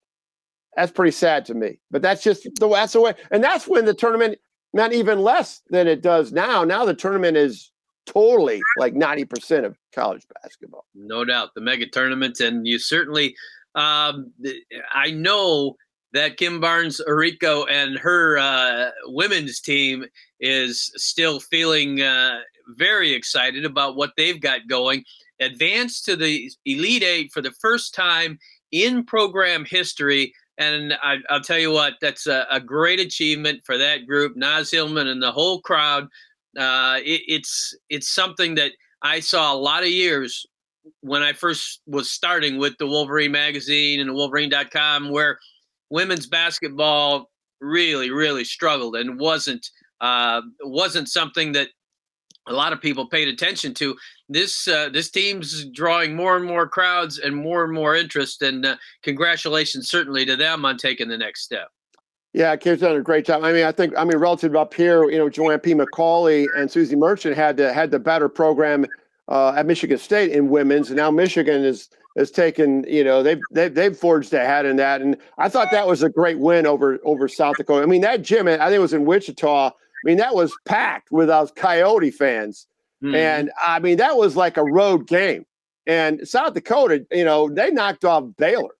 that's 0.77 0.93
pretty 0.93 1.13
sad 1.13 1.45
to 1.47 1.55
me. 1.55 1.81
But 1.91 2.03
that's 2.03 2.23
just 2.23 2.49
the 2.59 2.69
that's 2.69 2.93
the 2.93 3.01
way. 3.01 3.15
And 3.31 3.43
that's 3.43 3.67
when 3.67 3.85
the 3.85 3.95
tournament 3.95 4.39
meant 4.73 4.93
even 4.93 5.21
less 5.21 5.63
than 5.71 5.89
it 5.89 6.03
does 6.03 6.33
now. 6.33 6.65
Now 6.65 6.85
the 6.85 6.95
tournament 6.95 7.37
is 7.37 7.73
totally 8.07 8.61
like 8.79 8.95
90% 8.95 9.65
of 9.65 9.77
college 9.93 10.25
basketball. 10.43 10.85
No 10.95 11.25
doubt. 11.25 11.55
The 11.55 11.61
mega 11.61 11.87
tournament. 11.89 12.39
And 12.41 12.67
you 12.67 12.79
certainly 12.79 13.35
um, 13.77 14.33
I 14.93 15.11
know 15.11 15.77
that 16.13 16.37
Kim 16.37 16.61
Barnes 16.61 17.01
Arico 17.07 17.67
and 17.71 17.99
her 17.99 18.39
uh, 18.39 18.91
women's 19.05 19.61
team 19.61 20.05
is 20.41 20.91
still 20.97 21.41
feeling 21.41 22.01
uh, 22.01 22.41
very 22.69 23.13
excited 23.13 23.65
about 23.65 23.97
what 23.97 24.13
they've 24.17 24.41
got 24.41 24.69
going. 24.69 25.05
Advanced 25.41 26.05
to 26.07 26.17
the 26.17 26.51
Elite 26.65 27.03
Eight 27.03 27.33
for 27.33 27.43
the 27.43 27.53
first 27.53 27.95
time 27.95 28.39
in 28.73 29.05
program 29.05 29.65
history. 29.65 30.33
And 30.59 30.95
I, 31.03 31.19
will 31.31 31.41
tell 31.41 31.59
you 31.59 31.71
what, 31.71 31.95
that's 32.01 32.27
a, 32.27 32.47
a, 32.51 32.61
great 32.61 32.99
achievement 32.99 33.61
for 33.65 33.77
that 33.77 34.07
group, 34.07 34.37
Naz 34.37 34.71
Hillmon 34.71 35.07
and 35.07 35.23
the 35.23 35.33
whole 35.33 35.61
crowd. 35.61 36.09
Uh, 36.59 36.99
it, 37.05 37.21
it's 37.29 37.77
it's 37.91 38.09
something 38.09 38.55
that 38.55 38.73
I 39.03 39.21
saw 39.21 39.53
a 39.53 39.59
lot 39.59 39.83
of 39.83 39.91
years 39.91 40.47
when 41.01 41.23
I 41.23 41.35
first 41.35 41.83
was 41.87 42.11
starting 42.11 42.57
with 42.57 42.79
the 42.79 42.87
Wolverine 42.87 43.33
magazine 43.33 44.01
and 44.01 44.09
the 44.09 44.15
Wolverine.com, 44.15 45.11
where 45.11 45.39
women's 45.91 46.27
basketball 46.27 47.31
really, 47.61 48.11
really 48.11 48.45
struggled 48.45 48.97
and 48.97 49.19
wasn't 49.19 49.71
uh, 50.01 50.43
wasn't 50.63 51.09
something 51.09 51.53
that 51.53 51.69
a 52.49 52.53
lot 52.53 52.73
of 52.73 52.81
people 52.81 53.09
paid 53.09 53.29
attention 53.29 53.75
to. 53.75 53.97
This 54.29 54.69
uh, 54.69 54.89
this 54.91 55.11
team's 55.11 55.65
drawing 55.71 56.15
more 56.15 56.37
and 56.37 56.45
more 56.45 56.69
crowds 56.69 57.19
and 57.19 57.35
more 57.35 57.65
and 57.65 57.73
more 57.73 57.95
interest. 57.95 58.43
And 58.43 58.65
uh, 58.65 58.77
congratulations, 59.03 59.89
certainly 59.89 60.25
to 60.27 60.37
them 60.37 60.65
on 60.65 60.77
taking 60.77 61.09
the 61.09 61.19
next 61.19 61.43
step. 61.43 61.69
Yeah, 62.33 62.55
Kim's 62.57 62.81
done 62.81 62.97
a 62.97 63.01
great 63.01 63.25
job. 63.25 63.43
I 63.45 63.53
mean, 63.53 63.65
I 63.65 63.73
think 63.73 63.95
I 63.97 64.05
mean 64.05 64.19
relative 64.19 64.55
up 64.57 64.75
here, 64.75 65.09
you 65.11 65.19
know, 65.19 65.29
Joanne 65.29 65.61
P. 65.61 65.75
McCallie 65.75 66.47
and 66.57 66.71
Suzy 66.71 66.95
Merchant 66.95 67.37
had 67.37 67.57
the 67.57 67.73
had 67.73 67.91
the 67.91 67.99
better 67.99 68.29
program 68.29 68.87
uh, 69.29 69.55
at 69.57 69.67
Michigan 69.67 69.99
State 69.99 70.31
in 70.31 70.51
women's, 70.51 70.89
and 70.89 70.97
now 70.97 71.11
Michigan 71.11 71.65
is 71.65 71.89
has 72.17 72.31
taken, 72.31 72.85
you 72.89 73.05
know, 73.05 73.23
they've, 73.23 73.41
they've 73.53 73.75
they've 73.75 73.97
forged 73.97 74.33
ahead 74.33 74.67
in 74.67 74.77
that, 74.77 75.03
and 75.03 75.17
I 75.39 75.49
thought 75.49 75.69
that 75.71 75.87
was 75.87 76.03
a 76.03 76.09
great 76.09 76.39
win 76.39 76.67
over 76.67 76.99
over 77.05 77.29
South 77.29 77.57
Dakota. 77.57 77.83
I 77.83 77.87
mean, 77.87 78.01
that 78.03 78.23
gym, 78.23 78.49
I 78.49 78.57
think 78.57 78.73
it 78.73 78.79
was 78.79 78.95
in 78.95 79.05
Wichita. 79.05 79.69
I 79.69 79.73
mean, 80.05 80.17
that 80.19 80.35
was 80.35 80.53
packed 80.65 81.11
with 81.11 81.29
those 81.29 81.51
Coyote 81.53 82.11
fans, 82.11 82.67
mm-hmm. 83.03 83.15
and 83.15 83.51
I 83.65 83.79
mean, 83.81 83.99
that 83.99 84.17
was 84.17 84.37
like 84.37 84.57
a 84.57 84.65
road 84.65 85.07
game. 85.07 85.45
And 85.87 86.27
South 86.27 86.55
Dakota, 86.55 87.07
you 87.13 87.25
know, 87.25 87.49
they 87.49 87.71
knocked 87.71 88.05
off 88.05 88.25
Baylor. 88.37 88.71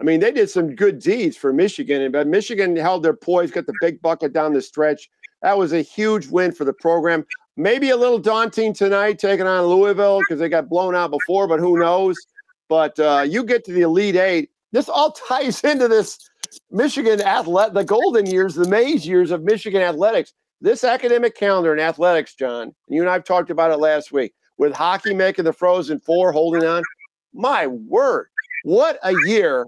I 0.00 0.04
mean, 0.04 0.20
they 0.20 0.32
did 0.32 0.50
some 0.50 0.74
good 0.74 0.98
deeds 0.98 1.36
for 1.36 1.52
Michigan, 1.52 2.10
but 2.12 2.26
Michigan 2.26 2.76
held 2.76 3.02
their 3.02 3.14
poise, 3.14 3.50
got 3.50 3.66
the 3.66 3.72
big 3.80 4.02
bucket 4.02 4.32
down 4.32 4.52
the 4.52 4.60
stretch. 4.60 5.08
That 5.42 5.56
was 5.56 5.72
a 5.72 5.80
huge 5.80 6.26
win 6.28 6.52
for 6.52 6.64
the 6.64 6.72
program. 6.72 7.24
Maybe 7.56 7.90
a 7.90 7.96
little 7.96 8.18
daunting 8.18 8.74
tonight, 8.74 9.18
taking 9.18 9.46
on 9.46 9.64
Louisville 9.64 10.20
because 10.20 10.38
they 10.38 10.48
got 10.48 10.68
blown 10.68 10.94
out 10.94 11.10
before, 11.10 11.46
but 11.46 11.60
who 11.60 11.78
knows? 11.78 12.16
But 12.68 12.98
uh, 12.98 13.24
you 13.26 13.44
get 13.44 13.64
to 13.64 13.72
the 13.72 13.82
Elite 13.82 14.16
Eight. 14.16 14.50
This 14.72 14.88
all 14.88 15.12
ties 15.28 15.62
into 15.62 15.88
this 15.88 16.18
Michigan 16.70 17.20
athlete, 17.20 17.74
the 17.74 17.84
golden 17.84 18.26
years, 18.26 18.54
the 18.54 18.68
maize 18.68 19.06
years 19.06 19.30
of 19.30 19.42
Michigan 19.42 19.82
athletics. 19.82 20.32
This 20.60 20.84
academic 20.84 21.36
calendar 21.36 21.72
in 21.74 21.80
athletics, 21.80 22.34
John, 22.34 22.74
you 22.88 23.02
and 23.02 23.10
I 23.10 23.14
have 23.14 23.24
talked 23.24 23.50
about 23.50 23.72
it 23.72 23.76
last 23.76 24.10
week, 24.10 24.32
with 24.56 24.72
hockey 24.72 25.12
making 25.12 25.44
the 25.44 25.52
Frozen 25.52 26.00
Four, 26.00 26.32
holding 26.32 26.64
on. 26.64 26.82
My 27.34 27.66
word, 27.66 28.28
what 28.64 28.98
a 29.02 29.14
year 29.26 29.66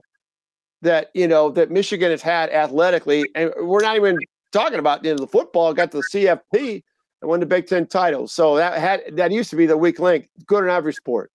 that 0.81 1.11
you 1.13 1.29
know 1.29 1.51
that 1.51 1.71
Michigan 1.71 2.11
has 2.11 2.23
had 2.23 2.51
athletically, 2.51 3.25
and 3.35 3.53
we're 3.61 3.83
not 3.83 3.97
even 3.97 4.19
talking 4.51 4.79
about 4.79 5.05
you 5.05 5.11
know, 5.11 5.19
the 5.19 5.27
football. 5.27 5.75
Got 5.75 5.91
to 5.93 5.99
the 5.99 6.05
CFP 6.13 6.83
and 7.21 7.29
won 7.29 7.41
the 7.41 7.47
Big 7.47 7.67
Ten 7.67 7.87
title. 7.87 8.27
So 8.27 8.57
that 8.57 8.79
had 8.79 9.17
that 9.17 9.31
used 9.31 9.51
to 9.51 9.57
be 9.57 9.67
the 9.67 9.77
weak 9.77 9.99
link. 9.99 10.29
Good 10.47 10.65
in 10.65 10.71
every 10.71 10.95
sport. 10.95 11.31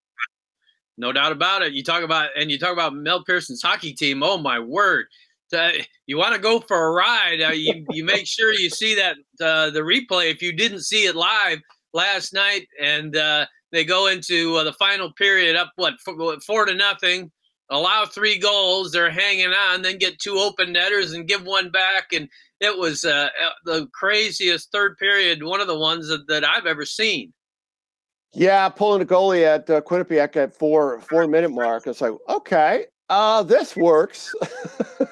No 0.98 1.12
doubt 1.12 1.32
about 1.32 1.64
it. 1.64 1.74
You 1.74 1.84
talk 1.84 2.04
about 2.04 2.30
and 2.38 2.52
you 2.52 2.60
talk 2.60 2.74
about 2.74 2.94
Mel 2.94 3.24
Pearson's 3.24 3.62
hockey 3.62 3.94
team. 3.94 4.22
Oh 4.22 4.38
my 4.38 4.60
word! 4.60 5.08
You 6.06 6.18
want 6.18 6.36
to 6.36 6.42
go 6.42 6.60
for 6.60 6.88
a 6.88 6.92
ride? 6.92 7.42
Uh, 7.42 7.52
you 7.52 7.86
you 7.92 8.04
make 8.04 8.28
sure 8.28 8.54
you 8.54 8.70
see 8.70 8.96
that 8.96 9.18
uh, 9.42 9.70
the 9.72 9.82
replay 9.82 10.32
if 10.32 10.42
you 10.42 10.54
didn't 10.54 10.82
see 10.82 11.06
it 11.06 11.16
live 11.16 11.60
last 11.94 12.34
night, 12.34 12.68
and 12.82 13.16
uh, 13.16 13.46
they 13.72 13.86
go 13.86 14.08
into 14.08 14.56
uh, 14.56 14.64
the 14.64 14.74
final 14.74 15.12
period 15.14 15.56
up 15.56 15.72
what 15.76 15.94
four, 16.04 16.40
four 16.42 16.66
to 16.66 16.74
nothing. 16.76 17.32
Allow 17.70 18.06
three 18.06 18.38
goals. 18.38 18.92
They're 18.92 19.10
hanging 19.10 19.54
on, 19.54 19.82
then 19.82 19.98
get 19.98 20.20
two 20.20 20.36
open 20.38 20.74
netters 20.74 21.14
and 21.14 21.28
give 21.28 21.44
one 21.44 21.72
back, 21.72 22.14
and 22.14 22.28
it 22.60 22.78
was 22.78 23.02
the 23.02 23.88
craziest 23.94 24.72
third 24.72 24.98
period. 24.98 25.44
One 25.44 25.62
of 25.62 25.68
the 25.68 25.80
ones 25.80 26.08
that, 26.10 26.28
that 26.28 26.44
I've 26.46 26.68
ever 26.68 26.86
seen. 26.86 27.34
Yeah, 28.34 28.68
pulling 28.70 29.02
a 29.02 29.06
goalie 29.06 29.44
at 29.44 29.70
uh, 29.70 29.82
Quinnipiac 29.82 30.36
at 30.36 30.56
four 30.56 31.00
four 31.02 31.28
minute 31.28 31.52
mark. 31.52 31.86
It's 31.86 32.02
like, 32.02 32.14
okay, 32.28 32.86
uh, 33.10 33.44
this 33.44 33.76
works. 33.76 34.34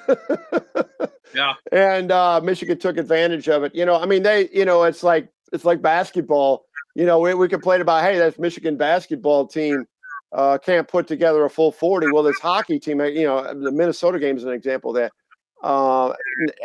yeah. 1.34 1.54
And 1.70 2.10
uh, 2.10 2.40
Michigan 2.42 2.78
took 2.78 2.96
advantage 2.96 3.48
of 3.48 3.62
it. 3.62 3.74
You 3.74 3.86
know, 3.86 3.96
I 3.96 4.06
mean, 4.06 4.24
they, 4.24 4.48
you 4.52 4.64
know, 4.64 4.82
it's 4.82 5.04
like 5.04 5.28
it's 5.52 5.64
like 5.64 5.80
basketball. 5.80 6.64
You 6.94 7.06
know, 7.06 7.20
we, 7.20 7.32
we 7.34 7.48
complain 7.48 7.80
about, 7.80 8.02
hey, 8.02 8.18
that 8.18 8.38
Michigan 8.38 8.76
basketball 8.76 9.46
team 9.46 9.86
uh, 10.32 10.58
can't 10.58 10.86
put 10.86 11.06
together 11.06 11.44
a 11.44 11.50
full 11.50 11.72
40. 11.72 12.08
Well, 12.12 12.22
this 12.22 12.38
hockey 12.38 12.78
team, 12.78 13.00
uh, 13.00 13.04
you 13.04 13.24
know, 13.24 13.42
the 13.54 13.70
Minnesota 13.70 14.18
game 14.18 14.36
is 14.36 14.44
an 14.44 14.52
example 14.52 14.92
that 14.94 15.12
uh, 15.62 16.12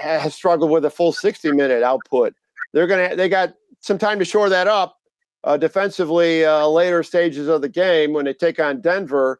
has 0.01 0.33
struggled 0.33 0.71
with 0.71 0.83
a 0.85 0.89
full 0.89 1.13
60 1.13 1.51
minute 1.51 1.83
output. 1.83 2.33
They're 2.73 2.87
going 2.87 3.11
to, 3.11 3.15
they 3.15 3.29
got 3.29 3.53
some 3.79 3.97
time 3.97 4.19
to 4.19 4.25
shore 4.25 4.49
that 4.49 4.67
up 4.67 4.97
uh, 5.43 5.57
defensively 5.57 6.45
uh, 6.45 6.67
later 6.67 7.03
stages 7.03 7.47
of 7.47 7.61
the 7.61 7.69
game 7.69 8.13
when 8.13 8.25
they 8.25 8.33
take 8.33 8.59
on 8.59 8.81
Denver. 8.81 9.39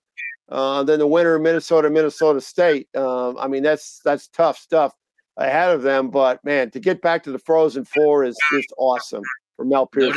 Uh, 0.50 0.84
then 0.84 1.00
the 1.00 1.08
winner, 1.08 1.38
Minnesota, 1.39 1.89
Minnesota 1.89 2.39
State. 2.39 2.88
Um, 2.96 3.38
I 3.38 3.48
mean, 3.48 3.63
that's 3.63 4.00
that's 4.06 4.27
tough 4.30 4.58
stuff 4.58 4.94
ahead 5.36 5.72
of 5.72 5.82
them. 5.82 6.10
But 6.10 6.44
man, 6.46 6.72
to 6.72 6.80
get 6.80 7.01
back 7.01 7.24
to 7.24 7.32
the 7.32 7.39
Frozen 7.39 7.86
Four 7.86 8.24
is 8.24 8.38
just 8.54 8.74
awesome 8.77 9.24
for 9.56 9.66
Mel. 9.66 9.89
No 9.96 10.12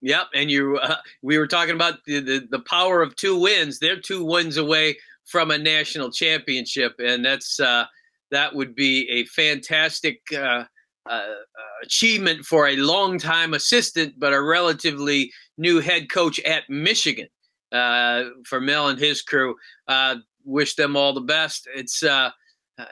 yep, 0.00 0.28
and 0.34 0.50
you, 0.50 0.78
uh, 0.78 0.96
we 1.22 1.38
were 1.38 1.46
talking 1.46 1.74
about 1.74 2.04
the, 2.06 2.20
the 2.20 2.48
the 2.50 2.60
power 2.60 3.02
of 3.02 3.16
two 3.16 3.38
wins. 3.38 3.78
They're 3.78 4.00
two 4.00 4.24
wins 4.24 4.56
away 4.56 4.96
from 5.24 5.50
a 5.50 5.58
national 5.58 6.10
championship, 6.10 6.94
and 6.98 7.24
that's 7.24 7.60
uh, 7.60 7.84
that 8.30 8.54
would 8.54 8.74
be 8.74 9.08
a 9.10 9.24
fantastic. 9.26 10.20
Uh, 10.32 10.64
uh, 11.08 11.34
achievement 11.82 12.44
for 12.44 12.68
a 12.68 12.76
long-time 12.76 13.54
assistant, 13.54 14.14
but 14.18 14.32
a 14.32 14.40
relatively 14.40 15.32
new 15.56 15.80
head 15.80 16.10
coach 16.10 16.38
at 16.40 16.68
Michigan. 16.68 17.28
Uh, 17.70 18.30
for 18.46 18.62
Mel 18.62 18.88
and 18.88 18.98
his 18.98 19.20
crew, 19.20 19.54
uh, 19.88 20.16
wish 20.42 20.74
them 20.74 20.96
all 20.96 21.12
the 21.12 21.20
best. 21.20 21.68
It's 21.74 22.02
uh, 22.02 22.30
uh, 22.78 22.84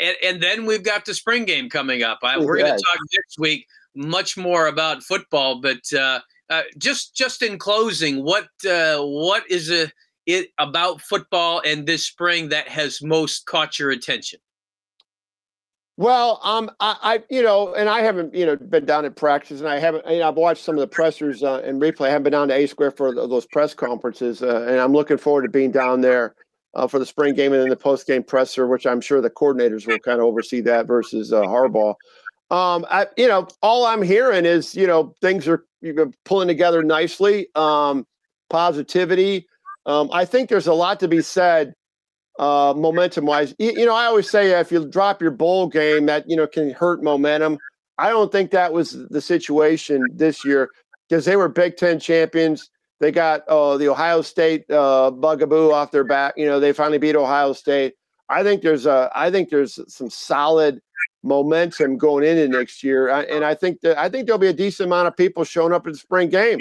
and, 0.00 0.16
and, 0.24 0.42
then 0.42 0.66
we've 0.66 0.82
got 0.82 1.04
the 1.04 1.14
spring 1.14 1.44
game 1.44 1.70
coming 1.70 2.02
up. 2.02 2.18
I, 2.24 2.36
we're 2.38 2.56
going 2.58 2.76
to 2.76 2.82
talk 2.82 2.98
next 3.14 3.38
week 3.38 3.64
much 3.94 4.36
more 4.36 4.66
about 4.66 5.04
football, 5.04 5.60
but 5.60 5.78
just 6.78 7.14
just 7.14 7.42
in 7.42 7.58
closing, 7.58 8.24
what 8.24 8.48
what 8.64 9.48
is 9.48 9.70
a, 9.70 9.88
it 10.26 10.48
about 10.58 11.00
football 11.00 11.62
and 11.64 11.86
this 11.86 12.04
spring 12.04 12.48
that 12.48 12.66
has 12.66 13.00
most 13.02 13.46
caught 13.46 13.78
your 13.78 13.92
attention? 13.92 14.40
Well, 15.96 16.40
um, 16.42 16.70
I, 16.80 16.96
I, 17.02 17.22
you 17.30 17.42
know, 17.42 17.74
and 17.74 17.88
I 17.88 18.00
haven't, 18.00 18.34
you 18.34 18.44
know, 18.44 18.56
been 18.56 18.84
down 18.84 19.04
at 19.04 19.14
practice, 19.14 19.60
and 19.60 19.68
I 19.68 19.78
haven't, 19.78 20.04
you 20.10 20.18
know, 20.18 20.28
I've 20.28 20.34
watched 20.34 20.64
some 20.64 20.74
of 20.74 20.80
the 20.80 20.88
pressers 20.88 21.42
uh, 21.42 21.62
and 21.64 21.80
replay. 21.80 22.06
I 22.06 22.10
haven't 22.10 22.24
been 22.24 22.32
down 22.32 22.48
to 22.48 22.54
A 22.54 22.66
Square 22.66 22.92
for 22.92 23.14
those 23.14 23.46
press 23.46 23.74
conferences, 23.74 24.42
uh, 24.42 24.66
and 24.68 24.80
I'm 24.80 24.92
looking 24.92 25.18
forward 25.18 25.42
to 25.42 25.48
being 25.48 25.70
down 25.70 26.00
there 26.00 26.34
uh, 26.74 26.88
for 26.88 26.98
the 26.98 27.06
spring 27.06 27.34
game 27.34 27.52
and 27.52 27.62
then 27.62 27.68
the 27.68 27.76
post 27.76 28.08
game 28.08 28.24
presser, 28.24 28.66
which 28.66 28.86
I'm 28.86 29.00
sure 29.00 29.20
the 29.20 29.30
coordinators 29.30 29.86
will 29.86 30.00
kind 30.00 30.18
of 30.18 30.26
oversee 30.26 30.60
that 30.62 30.86
versus 30.88 31.32
uh, 31.32 31.42
Harbaugh. 31.42 31.94
Um, 32.50 32.84
I, 32.90 33.06
you 33.16 33.28
know, 33.28 33.46
all 33.62 33.86
I'm 33.86 34.02
hearing 34.02 34.44
is, 34.46 34.74
you 34.74 34.88
know, 34.88 35.14
things 35.20 35.46
are 35.46 35.64
you 35.80 35.92
know, 35.92 36.10
pulling 36.24 36.48
together 36.48 36.82
nicely. 36.82 37.48
Um, 37.54 38.06
positivity. 38.50 39.46
Um, 39.86 40.10
I 40.12 40.24
think 40.24 40.48
there's 40.48 40.66
a 40.66 40.74
lot 40.74 41.00
to 41.00 41.08
be 41.08 41.22
said 41.22 41.74
uh, 42.38 42.74
momentum 42.76 43.26
wise. 43.26 43.54
You, 43.58 43.72
you, 43.72 43.86
know, 43.86 43.94
I 43.94 44.06
always 44.06 44.28
say 44.28 44.58
if 44.58 44.72
you 44.72 44.88
drop 44.88 45.22
your 45.22 45.30
bowl 45.30 45.68
game, 45.68 46.06
that 46.06 46.28
you 46.28 46.36
know 46.36 46.46
can 46.46 46.70
hurt 46.70 47.02
momentum. 47.02 47.58
I 47.98 48.10
don't 48.10 48.32
think 48.32 48.50
that 48.50 48.72
was 48.72 49.06
the 49.08 49.20
situation 49.20 50.04
this 50.12 50.44
year 50.44 50.68
because 51.08 51.24
they 51.24 51.36
were 51.36 51.48
Big 51.48 51.76
Ten 51.76 52.00
champions. 52.00 52.70
They 53.00 53.12
got 53.12 53.46
uh, 53.48 53.76
the 53.76 53.88
Ohio 53.88 54.22
State 54.22 54.68
uh, 54.70 55.10
bugaboo 55.10 55.70
off 55.70 55.90
their 55.90 56.04
back. 56.04 56.34
You 56.36 56.46
know, 56.46 56.58
they 56.58 56.72
finally 56.72 56.98
beat 56.98 57.16
Ohio 57.16 57.52
State. 57.52 57.94
I 58.28 58.42
think 58.42 58.62
there's 58.62 58.86
a, 58.86 59.10
I 59.14 59.30
think 59.30 59.50
there's 59.50 59.78
some 59.92 60.10
solid 60.10 60.80
momentum 61.22 61.96
going 61.96 62.24
into 62.24 62.48
next 62.48 62.82
year, 62.82 63.10
I, 63.10 63.22
and 63.24 63.44
I 63.44 63.54
think 63.54 63.80
that 63.80 63.98
I 63.98 64.08
think 64.08 64.26
there'll 64.26 64.38
be 64.38 64.48
a 64.48 64.52
decent 64.52 64.86
amount 64.86 65.08
of 65.08 65.16
people 65.16 65.44
showing 65.44 65.72
up 65.72 65.86
at 65.86 65.92
the 65.92 65.98
spring 65.98 66.28
game. 66.28 66.60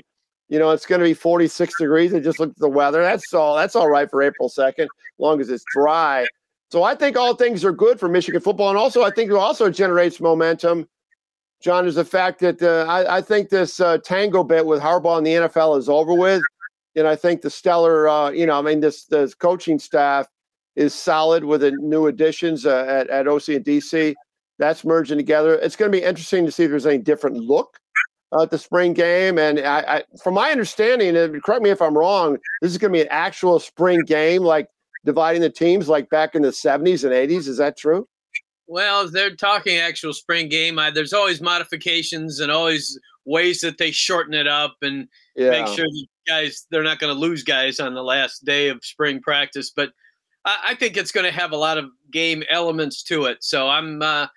You 0.50 0.60
know, 0.60 0.72
it's 0.72 0.86
going 0.86 1.00
to 1.00 1.06
be 1.06 1.14
46 1.14 1.74
degrees. 1.80 2.14
And 2.14 2.24
just 2.24 2.40
look 2.40 2.50
at 2.52 2.58
the 2.58 2.70
weather. 2.70 3.02
That's 3.02 3.34
all. 3.34 3.56
That's 3.56 3.76
all 3.76 3.90
right 3.90 4.10
for 4.10 4.22
April 4.22 4.50
2nd, 4.50 4.84
as 4.84 4.90
long 5.18 5.42
as 5.42 5.50
it's 5.50 5.64
dry. 5.74 6.26
So 6.74 6.82
I 6.82 6.96
think 6.96 7.16
all 7.16 7.36
things 7.36 7.64
are 7.64 7.72
good 7.72 8.00
for 8.00 8.10
Michigan 8.10 8.42
football, 8.42 8.70
and 8.70 8.80
also 8.80 9.04
I 9.04 9.12
think 9.12 9.30
it 9.30 9.36
also 9.36 9.70
generates 9.70 10.20
momentum. 10.20 10.90
John 11.62 11.86
is 11.86 11.94
the 11.94 12.04
fact 12.04 12.40
that 12.40 12.64
uh, 12.64 12.86
I, 12.90 13.18
I, 13.18 13.22
think 13.22 13.50
this 13.50 13.80
uh, 13.80 14.00
tango 14.00 14.44
bit 14.44 14.66
with 14.66 14.82
Harbaugh 14.82 15.20
and 15.20 15.28
the 15.28 15.34
NFL 15.34 15.78
is 15.78 15.88
over 15.88 16.16
with, 16.16 16.42
and 16.96 17.08
I 17.08 17.16
think 17.16 17.44
the 17.44 17.52
stellar, 17.52 18.10
uh, 18.10 18.32
you 18.32 18.48
know, 18.48 18.58
I 18.58 18.64
mean, 18.64 18.80
this 18.80 19.06
this 19.06 19.36
coaching 19.36 19.78
staff 19.78 20.26
is 20.76 20.96
solid 20.96 21.44
with 21.44 21.62
the 21.62 21.74
new 21.74 22.08
additions 22.08 22.66
uh, 22.66 22.86
at 22.90 23.08
at 23.12 23.28
OC 23.28 23.50
and 23.50 23.66
DC. 23.66 24.16
That's 24.58 24.84
merging 24.84 25.20
together. 25.20 25.60
It's 25.60 25.76
going 25.76 25.92
to 25.92 25.96
be 25.96 26.04
interesting 26.04 26.44
to 26.48 26.52
see 26.52 26.64
if 26.64 26.72
there's 26.72 26.88
any 26.88 26.98
different 26.98 27.38
look 27.38 27.80
uh, 28.34 28.44
at 28.44 28.52
the 28.52 28.58
spring 28.58 28.94
game. 28.94 29.38
And 29.38 29.60
I, 29.60 29.80
I, 29.80 30.04
from 30.22 30.34
my 30.36 30.52
understanding, 30.52 31.16
and 31.16 31.42
correct 31.44 31.62
me 31.62 31.70
if 31.70 31.82
I'm 31.82 31.98
wrong, 31.98 32.38
this 32.62 32.72
is 32.72 32.78
going 32.78 32.92
to 32.92 32.98
be 32.98 33.02
an 33.02 33.08
actual 33.12 33.60
spring 33.60 34.02
game, 34.02 34.44
like 34.44 34.68
dividing 35.06 35.42
the 35.42 35.50
teams 35.50 35.90
like 35.90 36.10
back 36.10 36.36
in 36.36 36.42
the 36.42 36.50
70s 36.50 37.04
and 37.04 37.14
80s. 37.14 37.48
Is 37.48 37.58
that 37.58 37.78
true? 37.78 38.08
Well, 38.68 39.10
they're 39.10 39.36
talking 39.36 39.78
actual 39.78 40.14
spring 40.14 40.50
game. 40.50 40.80
I, 40.80 40.90
there's 40.90 41.14
always 41.14 41.42
modifications 41.42 42.40
and 42.40 42.52
always 42.52 42.98
ways 43.26 43.62
that 43.62 43.78
they 43.78 43.92
shorten 43.92 44.34
it 44.34 44.48
up 44.48 44.76
and 44.82 45.08
yeah. 45.36 45.52
make 45.52 45.68
sure 45.68 45.86
the 45.86 46.08
guys 46.28 46.66
they're 46.72 46.84
not 46.84 47.00
going 47.00 47.14
to 47.14 47.20
lose 47.20 47.44
guys 47.44 47.80
on 47.80 47.94
the 47.94 48.04
last 48.04 48.46
day 48.46 48.70
of 48.70 48.84
spring 48.84 49.22
practice. 49.22 49.72
But 49.76 49.92
I, 50.46 50.58
I 50.70 50.76
think 50.76 50.98
it's 50.98 51.12
going 51.12 51.26
to 51.26 51.32
have 51.32 51.52
a 51.52 51.58
lot 51.58 51.78
of 51.78 51.86
game 52.12 52.44
elements 52.50 53.04
to 53.04 53.26
it. 53.26 53.44
So 53.44 53.68
I'm 53.68 54.02
uh, 54.02 54.28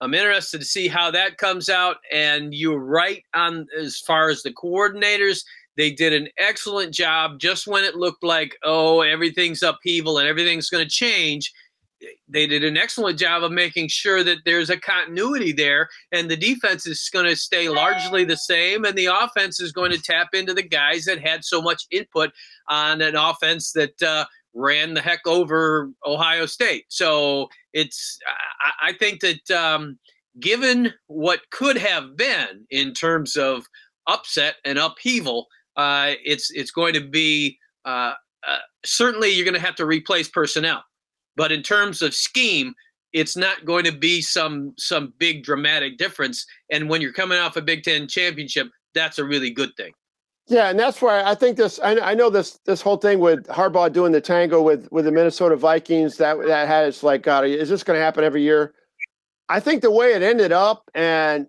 I'm 0.00 0.14
interested 0.14 0.58
to 0.58 0.66
see 0.66 0.88
how 0.88 1.10
that 1.10 1.38
comes 1.38 1.68
out. 1.68 1.96
And 2.12 2.54
you're 2.54 2.78
right 2.78 3.24
on 3.34 3.66
as 3.78 3.98
far 3.98 4.28
as 4.28 4.42
the 4.42 4.52
coordinators. 4.52 5.44
They 5.76 5.90
did 5.90 6.12
an 6.12 6.28
excellent 6.38 6.94
job 6.94 7.38
just 7.38 7.66
when 7.66 7.84
it 7.84 7.96
looked 7.96 8.24
like, 8.24 8.56
oh, 8.62 9.02
everything's 9.02 9.62
upheaval 9.62 10.18
and 10.18 10.26
everything's 10.26 10.70
going 10.70 10.84
to 10.84 10.90
change. 10.90 11.52
They 12.28 12.46
did 12.46 12.62
an 12.62 12.76
excellent 12.76 13.18
job 13.18 13.42
of 13.42 13.52
making 13.52 13.88
sure 13.88 14.22
that 14.22 14.38
there's 14.44 14.68
a 14.68 14.76
continuity 14.76 15.52
there, 15.52 15.88
and 16.12 16.30
the 16.30 16.36
defense 16.36 16.86
is 16.86 17.08
going 17.10 17.24
to 17.24 17.34
stay 17.34 17.70
largely 17.70 18.22
the 18.22 18.36
same, 18.36 18.84
and 18.84 18.96
the 18.96 19.06
offense 19.06 19.60
is 19.60 19.72
going 19.72 19.92
to 19.92 20.00
tap 20.00 20.28
into 20.34 20.52
the 20.52 20.62
guys 20.62 21.06
that 21.06 21.26
had 21.26 21.42
so 21.42 21.62
much 21.62 21.86
input 21.90 22.32
on 22.68 23.00
an 23.00 23.16
offense 23.16 23.72
that 23.72 24.00
uh, 24.02 24.26
ran 24.56 24.94
the 24.94 25.00
heck 25.00 25.20
over 25.26 25.90
Ohio 26.04 26.46
State. 26.46 26.86
So 26.88 27.48
it's 27.72 28.18
I, 28.60 28.88
I 28.88 28.92
think 28.94 29.20
that 29.20 29.50
um, 29.50 29.98
given 30.40 30.92
what 31.06 31.40
could 31.50 31.76
have 31.76 32.16
been 32.16 32.66
in 32.70 32.94
terms 32.94 33.36
of 33.36 33.66
upset 34.06 34.56
and 34.64 34.78
upheaval, 34.78 35.46
uh, 35.76 36.14
it's 36.24 36.50
it's 36.50 36.70
going 36.70 36.94
to 36.94 37.06
be 37.06 37.58
uh, 37.84 38.14
uh, 38.48 38.58
certainly 38.84 39.30
you're 39.30 39.44
going 39.44 39.54
to 39.54 39.66
have 39.66 39.76
to 39.76 39.86
replace 39.86 40.28
personnel, 40.28 40.82
but 41.36 41.52
in 41.52 41.62
terms 41.62 42.02
of 42.02 42.14
scheme. 42.14 42.74
It's 43.12 43.36
not 43.36 43.64
going 43.64 43.84
to 43.84 43.92
be 43.92 44.20
some 44.20 44.74
some 44.76 45.14
big 45.16 45.42
dramatic 45.42 45.96
difference, 45.96 46.44
and 46.70 46.90
when 46.90 47.00
you're 47.00 47.14
coming 47.14 47.38
off 47.38 47.56
a 47.56 47.62
Big 47.62 47.82
Ten 47.82 48.08
championship, 48.08 48.68
that's 48.94 49.18
a 49.18 49.24
really 49.24 49.48
good 49.48 49.70
thing. 49.78 49.92
Yeah, 50.48 50.70
and 50.70 50.78
that's 50.78 51.02
why 51.02 51.24
I 51.24 51.34
think 51.34 51.56
this. 51.56 51.80
I, 51.80 51.98
I, 51.98 52.14
know 52.14 52.30
this 52.30 52.60
this 52.64 52.80
whole 52.80 52.96
thing 52.96 53.18
with 53.18 53.46
Harbaugh 53.48 53.92
doing 53.92 54.12
the 54.12 54.20
tango 54.20 54.62
with 54.62 54.90
with 54.92 55.04
the 55.04 55.10
Minnesota 55.10 55.56
Vikings. 55.56 56.16
That 56.18 56.38
that 56.46 56.68
has 56.68 57.02
like, 57.02 57.22
God, 57.22 57.46
is 57.46 57.68
this 57.68 57.82
going 57.82 57.98
to 57.98 58.04
happen 58.04 58.22
every 58.22 58.42
year? 58.42 58.72
I 59.48 59.58
think 59.58 59.82
the 59.82 59.90
way 59.90 60.12
it 60.12 60.22
ended 60.22 60.52
up, 60.52 60.88
and 60.94 61.48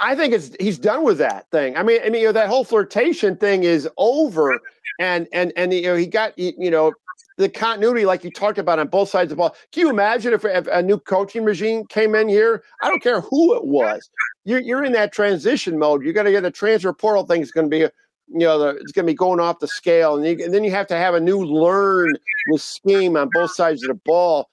I 0.00 0.16
think 0.16 0.34
it's 0.34 0.50
he's 0.58 0.78
done 0.78 1.04
with 1.04 1.18
that 1.18 1.48
thing. 1.52 1.76
I 1.76 1.84
mean, 1.84 2.00
I 2.04 2.08
mean, 2.10 2.22
you 2.22 2.28
know, 2.28 2.32
that 2.32 2.48
whole 2.48 2.64
flirtation 2.64 3.36
thing 3.36 3.62
is 3.62 3.88
over, 3.98 4.58
and 4.98 5.28
and 5.32 5.52
and 5.56 5.72
you 5.72 5.82
know, 5.82 5.94
he 5.94 6.06
got 6.06 6.36
you 6.36 6.72
know, 6.72 6.92
the 7.36 7.48
continuity, 7.48 8.04
like 8.04 8.24
you 8.24 8.30
talked 8.30 8.58
about 8.58 8.78
on 8.78 8.88
both 8.88 9.08
sides 9.08 9.30
of 9.32 9.36
the 9.36 9.42
ball. 9.42 9.56
Can 9.72 9.82
you 9.82 9.90
imagine 9.90 10.32
if, 10.32 10.44
if 10.44 10.66
a 10.68 10.82
new 10.82 10.98
coaching 10.98 11.44
regime 11.44 11.84
came 11.86 12.14
in 12.14 12.28
here? 12.28 12.62
I 12.82 12.88
don't 12.88 13.02
care 13.02 13.20
who 13.20 13.56
it 13.56 13.64
was. 13.64 14.08
You're, 14.44 14.60
you're 14.60 14.84
in 14.84 14.92
that 14.92 15.12
transition 15.12 15.78
mode. 15.78 16.04
You 16.04 16.12
got 16.12 16.24
to 16.24 16.30
get 16.30 16.42
the 16.42 16.50
transfer 16.50 16.92
portal 16.92 17.24
thing 17.24 17.40
is 17.40 17.50
going 17.50 17.70
to 17.70 17.76
be, 17.76 17.88
you 18.28 18.40
know, 18.40 18.58
the, 18.58 18.68
it's 18.76 18.92
going 18.92 19.06
to 19.06 19.12
be 19.12 19.16
going 19.16 19.40
off 19.40 19.58
the 19.58 19.68
scale, 19.68 20.16
and, 20.16 20.24
you, 20.24 20.44
and 20.44 20.52
then 20.52 20.64
you 20.64 20.70
have 20.70 20.86
to 20.88 20.96
have 20.96 21.14
a 21.14 21.20
new 21.20 21.44
learn 21.44 22.16
with 22.48 22.62
scheme 22.62 23.16
on 23.16 23.28
both 23.32 23.52
sides 23.54 23.82
of 23.82 23.88
the 23.88 24.00
ball. 24.04 24.48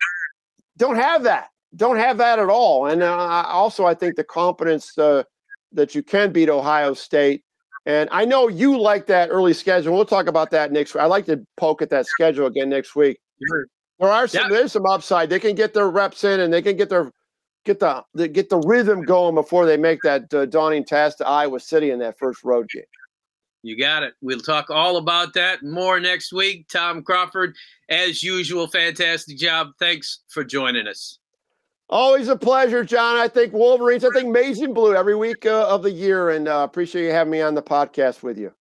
Don't 0.77 0.95
have 0.95 1.23
that. 1.23 1.49
Don't 1.75 1.97
have 1.97 2.17
that 2.17 2.39
at 2.39 2.49
all. 2.49 2.87
And 2.87 3.01
uh, 3.01 3.43
also, 3.47 3.85
I 3.85 3.93
think 3.93 4.15
the 4.15 4.23
confidence 4.23 4.97
uh, 4.97 5.23
that 5.71 5.95
you 5.95 6.03
can 6.03 6.31
beat 6.31 6.49
Ohio 6.49 6.93
State 6.93 7.43
and 7.85 8.09
I 8.11 8.25
know 8.25 8.47
you 8.47 8.79
like 8.79 9.07
that 9.07 9.29
early 9.29 9.53
schedule. 9.53 9.93
We'll 9.93 10.05
talk 10.05 10.27
about 10.27 10.51
that 10.51 10.71
next 10.71 10.93
week. 10.93 11.01
I 11.01 11.07
like 11.07 11.25
to 11.25 11.43
poke 11.57 11.81
at 11.81 11.89
that 11.89 12.05
schedule 12.05 12.45
again 12.45 12.69
next 12.69 12.95
week. 12.95 13.19
Sure. 13.47 13.65
There 13.99 14.09
are 14.09 14.27
some 14.27 14.43
yeah. 14.43 14.57
there's 14.57 14.71
some 14.71 14.85
upside. 14.85 15.29
They 15.29 15.39
can 15.39 15.55
get 15.55 15.73
their 15.73 15.89
reps 15.89 16.23
in 16.23 16.39
and 16.39 16.53
they 16.53 16.61
can 16.61 16.75
get 16.75 16.89
their 16.89 17.11
get 17.65 17.79
the, 17.79 18.03
the 18.13 18.27
get 18.27 18.49
the 18.49 18.59
rhythm 18.59 19.03
going 19.03 19.35
before 19.35 19.65
they 19.65 19.77
make 19.77 20.01
that 20.03 20.31
uh, 20.33 20.45
daunting 20.45 20.85
task 20.85 21.17
to 21.19 21.27
Iowa 21.27 21.59
City 21.59 21.91
in 21.91 21.99
that 21.99 22.17
first 22.19 22.43
road 22.43 22.69
game. 22.69 22.83
You 23.63 23.77
got 23.77 24.03
it. 24.03 24.13
We'll 24.21 24.39
talk 24.39 24.69
all 24.69 24.97
about 24.97 25.33
that 25.33 25.63
more 25.63 25.99
next 25.99 26.33
week. 26.33 26.67
Tom 26.67 27.03
Crawford, 27.03 27.55
as 27.89 28.23
usual, 28.23 28.67
fantastic 28.67 29.37
job. 29.37 29.71
Thanks 29.79 30.19
for 30.29 30.43
joining 30.43 30.87
us. 30.87 31.19
Always 31.89 32.29
a 32.29 32.37
pleasure, 32.37 32.83
John. 32.83 33.17
I 33.17 33.27
think 33.27 33.53
Wolverines, 33.53 34.05
I 34.05 34.09
think 34.13 34.27
Amazing 34.27 34.73
Blue 34.73 34.95
every 34.95 35.15
week 35.15 35.45
uh, 35.45 35.67
of 35.67 35.83
the 35.83 35.91
year, 35.91 36.29
and 36.29 36.47
uh, 36.47 36.65
appreciate 36.67 37.05
you 37.05 37.11
having 37.11 37.31
me 37.31 37.41
on 37.41 37.53
the 37.53 37.61
podcast 37.61 38.23
with 38.23 38.37
you. 38.37 38.53